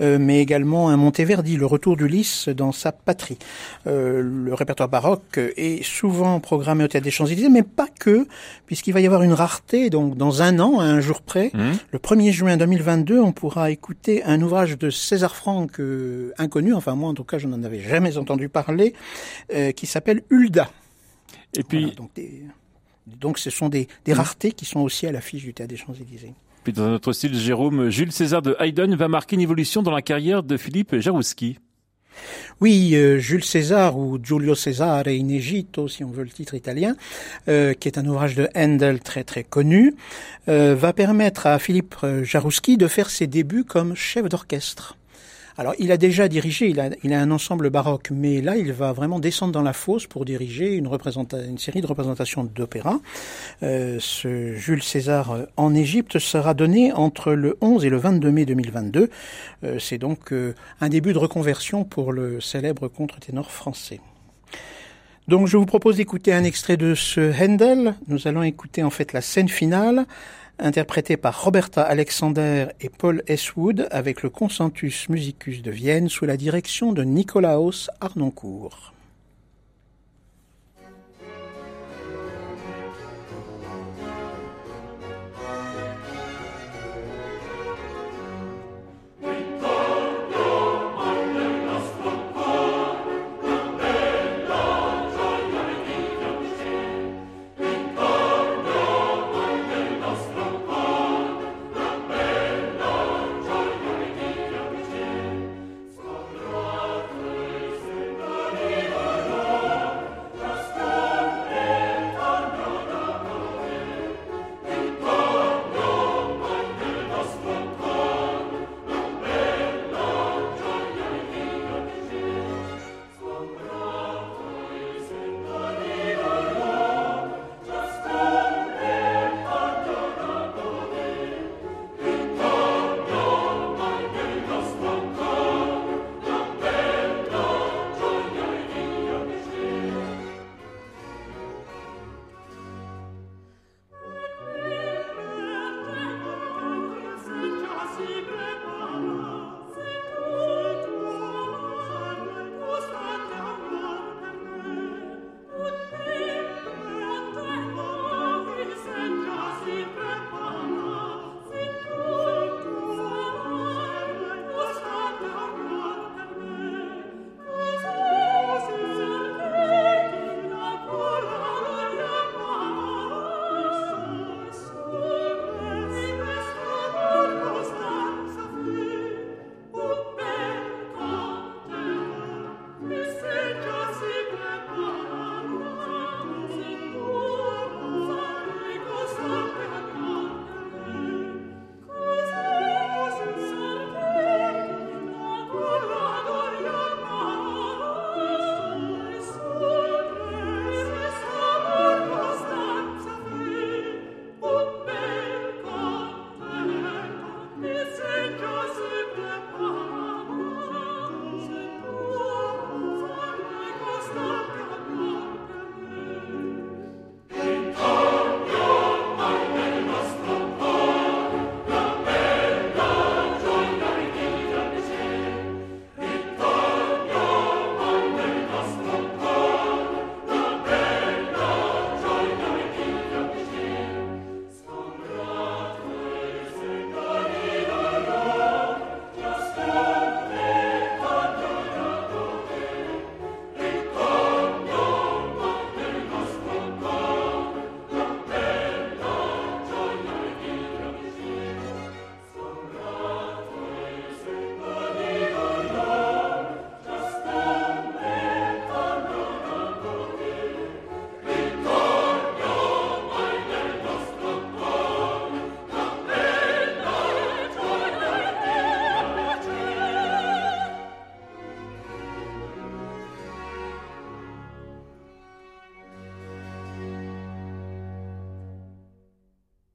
euh, 0.00 0.18
mais 0.18 0.40
également 0.40 0.88
un 0.88 0.96
Monteverdi, 0.96 1.56
Le 1.56 1.66
Retour 1.66 1.96
d'Ulysse 1.96 2.48
dans 2.48 2.72
sa 2.72 2.92
patrie. 2.92 3.38
Euh, 3.86 4.22
le 4.22 4.54
répertoire 4.54 4.88
baroque 4.88 5.38
est 5.38 5.82
souvent 5.82 6.40
programmé 6.40 6.84
au 6.84 6.88
Théâtre 6.88 7.04
des 7.04 7.10
Champs-Élysées, 7.10 7.48
mais 7.48 7.62
pas 7.62 7.88
que, 7.98 8.26
puisqu'il 8.66 8.92
va 8.92 8.99
y 9.00 9.06
avoir 9.06 9.22
une 9.22 9.32
rareté, 9.32 9.90
donc 9.90 10.16
dans 10.16 10.42
un 10.42 10.58
an, 10.58 10.78
à 10.78 10.84
un 10.84 11.00
jour 11.00 11.22
près, 11.22 11.50
mmh. 11.52 11.72
le 11.92 11.98
1er 11.98 12.32
juin 12.32 12.56
2022, 12.56 13.20
on 13.20 13.32
pourra 13.32 13.70
écouter 13.70 14.22
un 14.24 14.40
ouvrage 14.40 14.78
de 14.78 14.90
César 14.90 15.34
Franck 15.34 15.80
euh, 15.80 16.32
inconnu, 16.38 16.74
enfin 16.74 16.94
moi 16.94 17.08
en 17.08 17.14
tout 17.14 17.24
cas 17.24 17.38
je 17.38 17.46
n'en 17.46 17.62
avais 17.62 17.80
jamais 17.80 18.16
entendu 18.16 18.48
parler, 18.48 18.94
euh, 19.52 19.72
qui 19.72 19.86
s'appelle 19.86 20.22
Hulda. 20.30 20.70
Et 21.56 21.62
puis... 21.62 21.94
donc, 23.06 23.38
ce 23.38 23.50
sont 23.50 23.68
des, 23.68 23.88
des 24.04 24.12
mmh. 24.12 24.16
raretés 24.16 24.52
qui 24.52 24.64
sont 24.64 24.80
aussi 24.80 25.06
à 25.06 25.12
l'affiche 25.12 25.42
du 25.42 25.52
Théâtre 25.52 25.70
des 25.70 25.76
Champs-Élysées. 25.76 26.34
Puis 26.62 26.72
dans 26.72 26.88
notre 26.88 27.12
style, 27.12 27.34
Jérôme, 27.34 27.88
Jules 27.88 28.12
César 28.12 28.42
de 28.42 28.54
Haydn 28.60 28.94
va 28.94 29.08
marquer 29.08 29.36
une 29.36 29.42
évolution 29.42 29.82
dans 29.82 29.90
la 29.90 30.02
carrière 30.02 30.42
de 30.42 30.56
Philippe 30.56 30.96
Jarouski. 30.98 31.58
Oui, 32.60 32.94
euh, 32.94 33.18
Jules 33.18 33.44
César 33.44 33.96
ou 33.98 34.18
Giulio 34.22 34.54
Cesare 34.54 35.08
in 35.08 35.28
Egitto, 35.28 35.88
si 35.88 36.04
on 36.04 36.10
veut 36.10 36.24
le 36.24 36.30
titre 36.30 36.54
italien, 36.54 36.94
euh, 37.48 37.72
qui 37.72 37.88
est 37.88 37.98
un 37.98 38.06
ouvrage 38.06 38.34
de 38.34 38.48
Handel 38.54 39.00
très 39.00 39.24
très 39.24 39.44
connu, 39.44 39.94
euh, 40.48 40.74
va 40.74 40.92
permettre 40.92 41.46
à 41.46 41.58
Philippe 41.58 41.96
Jarouski 42.22 42.76
de 42.76 42.86
faire 42.86 43.10
ses 43.10 43.26
débuts 43.26 43.64
comme 43.64 43.94
chef 43.94 44.28
d'orchestre. 44.28 44.96
Alors, 45.58 45.74
il 45.78 45.92
a 45.92 45.96
déjà 45.96 46.28
dirigé, 46.28 46.68
il 46.68 46.80
a, 46.80 46.90
il 47.02 47.12
a 47.12 47.20
un 47.20 47.30
ensemble 47.30 47.70
baroque, 47.70 48.10
mais 48.10 48.40
là, 48.40 48.56
il 48.56 48.72
va 48.72 48.92
vraiment 48.92 49.18
descendre 49.18 49.52
dans 49.52 49.62
la 49.62 49.72
fosse 49.72 50.06
pour 50.06 50.24
diriger 50.24 50.74
une, 50.74 50.88
une 51.48 51.58
série 51.58 51.80
de 51.80 51.86
représentations 51.86 52.44
d'opéra. 52.44 53.00
Euh, 53.62 53.98
ce 54.00 54.54
Jules 54.54 54.82
César 54.82 55.32
euh, 55.32 55.46
en 55.56 55.74
Égypte 55.74 56.18
sera 56.18 56.54
donné 56.54 56.92
entre 56.92 57.32
le 57.32 57.56
11 57.60 57.84
et 57.84 57.90
le 57.90 57.96
22 57.96 58.30
mai 58.30 58.46
2022. 58.46 59.10
Euh, 59.64 59.78
C'est 59.78 59.98
donc 59.98 60.32
euh, 60.32 60.54
un 60.80 60.88
début 60.88 61.12
de 61.12 61.18
reconversion 61.18 61.84
pour 61.84 62.12
le 62.12 62.40
célèbre 62.40 62.88
contre-ténor 62.88 63.50
français. 63.50 64.00
Donc 65.28 65.46
je 65.46 65.56
vous 65.56 65.66
propose 65.66 65.96
d'écouter 65.96 66.32
un 66.32 66.42
extrait 66.42 66.76
de 66.76 66.94
ce 66.94 67.32
Handel. 67.40 67.94
Nous 68.08 68.26
allons 68.26 68.42
écouter 68.42 68.82
en 68.82 68.90
fait 68.90 69.12
la 69.12 69.20
scène 69.20 69.48
finale 69.48 70.06
interprété 70.60 71.16
par 71.16 71.42
Roberta 71.42 71.82
Alexander 71.82 72.66
et 72.80 72.88
Paul 72.88 73.22
Eswood 73.26 73.88
avec 73.90 74.22
le 74.22 74.30
Consentus 74.30 75.08
Musicus 75.08 75.62
de 75.62 75.70
Vienne 75.70 76.08
sous 76.08 76.26
la 76.26 76.36
direction 76.36 76.92
de 76.92 77.02
Nicolaos 77.02 77.88
Arnoncourt. 78.00 78.92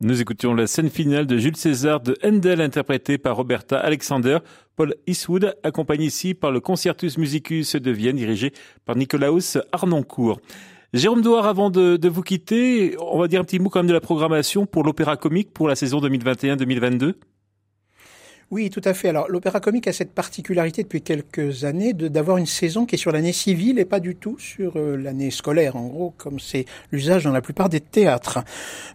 Nous 0.06 0.22
écoutions 0.22 0.54
la 0.54 0.68
scène 0.68 0.92
finale 0.92 1.26
de 1.26 1.36
Jules 1.40 1.56
César 1.56 2.00
de 2.00 2.16
Handel 2.24 2.62
interprétée 2.62 3.18
par 3.18 3.38
Roberta 3.38 3.80
Alexander, 3.80 4.38
Paul 4.76 4.94
Eastwood, 5.08 5.56
accompagné 5.64 6.06
ici 6.06 6.36
par 6.36 6.52
le 6.52 6.60
Concertus 6.60 7.18
Musicus 7.18 7.76
de 7.76 7.90
Vienne 7.90 8.16
dirigé 8.16 8.54
par 8.86 8.96
Nicolaus 8.96 9.58
Arnoncourt. 9.72 10.42
Jérôme 10.94 11.24
Douard, 11.24 11.48
avant 11.48 11.72
de, 11.72 11.98
de, 11.98 12.08
vous 12.08 12.22
quitter, 12.22 12.96
on 13.00 13.18
va 13.18 13.28
dire 13.28 13.42
un 13.42 13.44
petit 13.44 13.58
mot 13.58 13.70
quand 13.70 13.80
même 13.80 13.88
de 13.88 13.94
la 13.94 14.00
programmation 14.00 14.68
pour 14.68 14.84
l'opéra 14.84 15.18
comique 15.18 15.52
pour 15.52 15.68
la 15.68 15.76
saison 15.76 16.00
2021-2022. 16.02 17.16
Oui, 18.52 18.70
tout 18.70 18.82
à 18.86 18.94
fait. 18.94 19.10
Alors, 19.10 19.28
l'opéra 19.28 19.60
comique 19.60 19.88
a 19.88 19.92
cette 19.92 20.14
particularité 20.14 20.84
depuis 20.84 21.02
quelques 21.02 21.64
années 21.64 21.94
d'avoir 21.94 22.38
une 22.38 22.46
saison 22.46 22.86
qui 22.86 22.94
est 22.94 22.98
sur 23.00 23.12
l'année 23.12 23.34
civile 23.34 23.80
et 23.80 23.86
pas 23.86 24.00
du 24.00 24.16
tout 24.16 24.38
sur 24.38 24.74
euh, 24.76 24.96
l'année 24.96 25.32
scolaire, 25.32 25.76
en 25.76 25.88
gros, 25.88 26.14
comme 26.16 26.40
c'est 26.40 26.66
l'usage 26.92 27.24
dans 27.24 27.32
la 27.32 27.42
plupart 27.42 27.70
des 27.70 27.80
théâtres. 27.82 28.44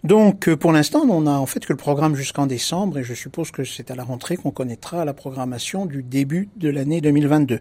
Donc, 0.04 0.48
euh, 0.48 0.56
pour 0.56 0.70
l'instant, 0.70 1.00
on 1.10 1.26
a 1.26 1.32
en 1.32 1.46
fait 1.46 1.66
que 1.66 1.72
le 1.72 1.76
programme 1.76 2.14
jusqu'en 2.14 2.46
décembre 2.46 2.98
et 2.98 3.02
je 3.02 3.12
suppose 3.12 3.50
que 3.50 3.64
c'est 3.64 3.90
à 3.90 3.96
la 3.96 4.04
rentrée 4.04 4.36
qu'on 4.36 4.52
connaîtra 4.52 5.04
la 5.04 5.14
programmation 5.14 5.84
du 5.84 6.04
début 6.04 6.48
de 6.56 6.70
l'année 6.70 7.00
2022. 7.00 7.58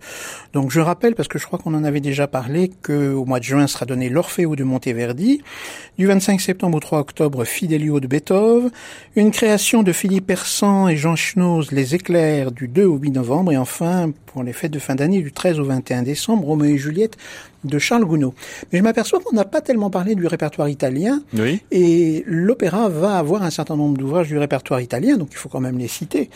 Donc, 0.53 0.69
je 0.69 0.81
rappelle, 0.81 1.15
parce 1.15 1.27
que 1.27 1.39
je 1.39 1.47
crois 1.47 1.57
qu'on 1.57 1.73
en 1.73 1.83
avait 1.83 2.01
déjà 2.01 2.27
parlé, 2.27 2.69
qu'au 2.83 3.25
mois 3.25 3.39
de 3.39 3.45
juin 3.45 3.65
sera 3.65 3.87
donné 3.87 4.09
l'Orfeo 4.09 4.55
de 4.55 4.63
Monteverdi, 4.63 5.41
du 5.97 6.05
25 6.05 6.39
septembre 6.39 6.77
au 6.77 6.81
3 6.81 6.99
octobre, 6.99 7.45
Fidelio 7.45 7.99
de 7.99 8.05
Beethoven, 8.05 8.69
une 9.15 9.31
création 9.31 9.81
de 9.81 9.91
Philippe 9.91 10.27
Persan 10.27 10.87
et 10.87 10.95
Jean 10.95 11.15
Schnoz, 11.15 11.71
les 11.71 11.88
les 11.89 11.95
éclairs 11.95 12.51
du 12.51 12.67
2 12.67 12.85
au 12.85 12.97
8 12.97 13.11
novembre 13.11 13.51
et 13.51 13.57
enfin 13.57 14.11
pour 14.27 14.43
les 14.43 14.53
fêtes 14.53 14.71
de 14.71 14.79
fin 14.79 14.95
d'année 14.95 15.21
du 15.21 15.31
13 15.31 15.59
au 15.59 15.63
21 15.63 16.03
décembre, 16.03 16.45
Roméo 16.45 16.75
et 16.75 16.77
Juliette 16.77 17.17
de 17.63 17.79
Charles 17.79 18.05
Gounod. 18.05 18.33
Mais 18.71 18.79
je 18.79 18.83
m'aperçois 18.83 19.19
qu'on 19.19 19.35
n'a 19.35 19.43
pas 19.43 19.61
tellement 19.61 19.89
parlé 19.89 20.15
du 20.15 20.27
répertoire 20.27 20.69
italien. 20.69 21.21
Oui. 21.37 21.61
Et 21.71 22.23
l'opéra 22.27 22.89
va 22.89 23.17
avoir 23.17 23.43
un 23.43 23.49
certain 23.49 23.75
nombre 23.75 23.97
d'ouvrages 23.97 24.27
du 24.27 24.37
répertoire 24.37 24.81
italien, 24.81 25.17
donc 25.17 25.29
il 25.31 25.37
faut 25.37 25.49
quand 25.49 25.59
même 25.59 25.77
les 25.77 25.87
citer. 25.87 26.29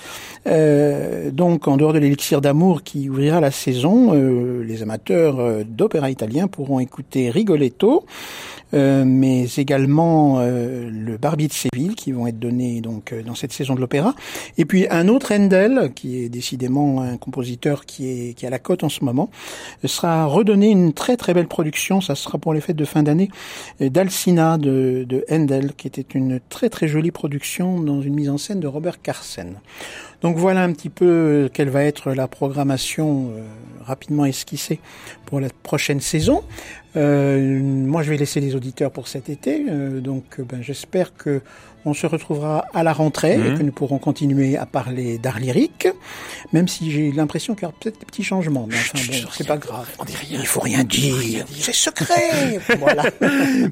Euh, 0.48 1.30
donc, 1.32 1.68
en 1.68 1.78
dehors 1.78 1.94
de 1.94 2.00
l'élixir 2.00 2.42
d'amour 2.42 2.84
qui 2.84 3.10
ouvrira 3.10 3.40
la 3.40 3.52
saison, 3.52 4.14
euh, 4.14 4.64
les 4.64 4.82
amateurs 4.82 5.40
euh, 5.40 5.64
d'opéra 5.64 6.10
italien 6.10 6.48
pourront 6.48 6.80
écouter 6.80 7.30
Rigoletto, 7.30 8.06
euh, 8.74 9.04
mais 9.06 9.46
également 9.58 10.40
euh, 10.40 10.90
le 10.90 11.18
Barbier 11.18 11.48
de 11.48 11.54
Séville 11.54 11.96
qui 11.96 12.12
vont 12.12 12.28
être 12.28 12.40
donnés 12.40 12.82
donc 12.82 13.14
euh, 13.14 13.22
dans 13.22 13.36
cette 13.36 13.54
saison 13.54 13.76
de 13.76 13.80
l'opéra. 13.80 14.16
Et 14.58 14.66
puis 14.66 14.88
un 14.90 15.08
autre 15.08 15.34
Handel 15.34 15.92
qui 15.94 16.24
est 16.24 16.30
décidément 16.30 17.02
un 17.02 17.18
compositeur 17.18 17.86
qui 17.86 18.08
est 18.08 18.34
qui 18.34 18.46
à 18.46 18.50
la 18.50 18.60
cote 18.60 18.84
en 18.84 18.90
ce 18.90 19.04
moment 19.04 19.30
sera 19.86 20.26
redonné 20.26 20.70
une 20.70 20.94
très 20.94 21.18
très 21.18 21.34
belle 21.34 21.48
production. 21.48 22.02
Ça 22.02 22.16
sera 22.16 22.38
pour 22.38 22.54
les 22.54 22.62
fêtes 22.62 22.76
de 22.76 22.86
fin 22.86 23.04
d'année 23.04 23.30
d'Alcina 23.80 24.58
de, 24.58 25.06
de 25.08 25.26
Handel 25.30 25.74
qui 25.76 25.88
était 25.88 26.06
une 26.14 26.40
très 26.50 26.70
très 26.70 26.88
jolie 26.88 27.12
production 27.12 27.80
dans 27.80 28.02
une 28.02 28.16
mise 28.16 28.30
en 28.30 28.38
scène 28.38 28.60
de 28.60 28.68
Robert 28.68 29.02
Carsen. 29.02 29.60
Donc 30.24 30.38
voilà 30.38 30.64
un 30.64 30.72
petit 30.72 30.90
peu 30.90 31.50
quelle 31.54 31.70
va 31.70 31.84
être 31.84 32.14
la 32.14 32.30
programmation 32.30 33.32
euh, 33.32 33.44
rapidement 33.86 34.24
esquissée 34.24 34.80
pour 35.34 35.40
la 35.40 35.50
prochaine 35.64 36.00
saison. 36.00 36.44
Euh, 36.96 37.60
moi, 37.60 38.04
je 38.04 38.12
vais 38.12 38.18
laisser 38.18 38.40
les 38.40 38.54
auditeurs 38.54 38.92
pour 38.92 39.08
cet 39.08 39.28
été. 39.30 39.66
Euh, 39.68 40.00
donc, 40.00 40.40
ben, 40.40 40.62
j'espère 40.62 41.18
que 41.18 41.42
on 41.86 41.94
se 41.94 42.06
retrouvera 42.08 42.66
à 42.74 42.82
la 42.84 42.94
rentrée 42.94 43.36
Mhm. 43.36 43.46
et 43.46 43.58
que 43.58 43.64
nous 43.64 43.72
pourrons 43.74 43.98
continuer 43.98 44.56
à 44.58 44.66
parler 44.66 45.18
d'art 45.18 45.40
lyrique, 45.40 45.88
même 46.54 46.70
si 46.70 46.92
j'ai 46.92 47.12
l'impression 47.12 47.56
qu'il 47.56 47.64
y 47.64 47.66
aura 47.66 47.76
peut-être 47.78 48.00
des 48.00 48.06
petits 48.06 48.24
changements. 48.24 48.68
Mais 48.70 48.76
enfin, 48.76 49.00
bon, 49.06 49.28
c'est 49.34 49.46
pas 49.48 49.58
grave. 49.58 49.86
Il 50.32 50.46
faut 50.46 50.62
rien 50.62 50.84
dire. 50.86 51.46
C'est 51.52 51.74
secret. 51.74 52.60
voilà. 52.80 53.04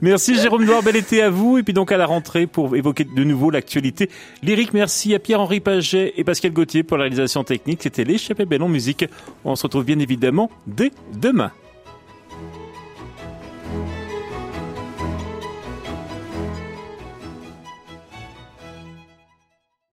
Merci 0.01 0.35
Jérôme 0.37 0.65
Noir, 0.65 0.81
bel 0.83 0.95
été 0.97 1.21
à 1.21 1.29
vous. 1.29 1.59
Et 1.59 1.63
puis 1.63 1.73
donc 1.73 1.91
à 1.93 1.97
la 1.97 2.05
rentrée 2.07 2.47
pour 2.47 2.75
évoquer 2.75 3.05
de 3.05 3.23
nouveau 3.23 3.49
l'actualité 3.51 4.09
lyrique. 4.43 4.73
Merci 4.73 5.13
à 5.15 5.19
Pierre-Henri 5.19 5.59
Paget 5.61 6.11
et 6.17 6.23
Pascal 6.25 6.51
Gauthier 6.51 6.83
pour 6.83 6.97
la 6.97 7.03
réalisation 7.03 7.43
technique. 7.45 7.79
C'était 7.83 8.03
l'échappée 8.03 8.45
belle 8.45 8.63
en 8.63 8.67
musique. 8.67 9.05
On 9.45 9.55
se 9.55 9.63
retrouve 9.63 9.85
bien 9.85 9.99
évidemment 9.99 10.49
dès 10.67 10.91
demain. 11.13 11.50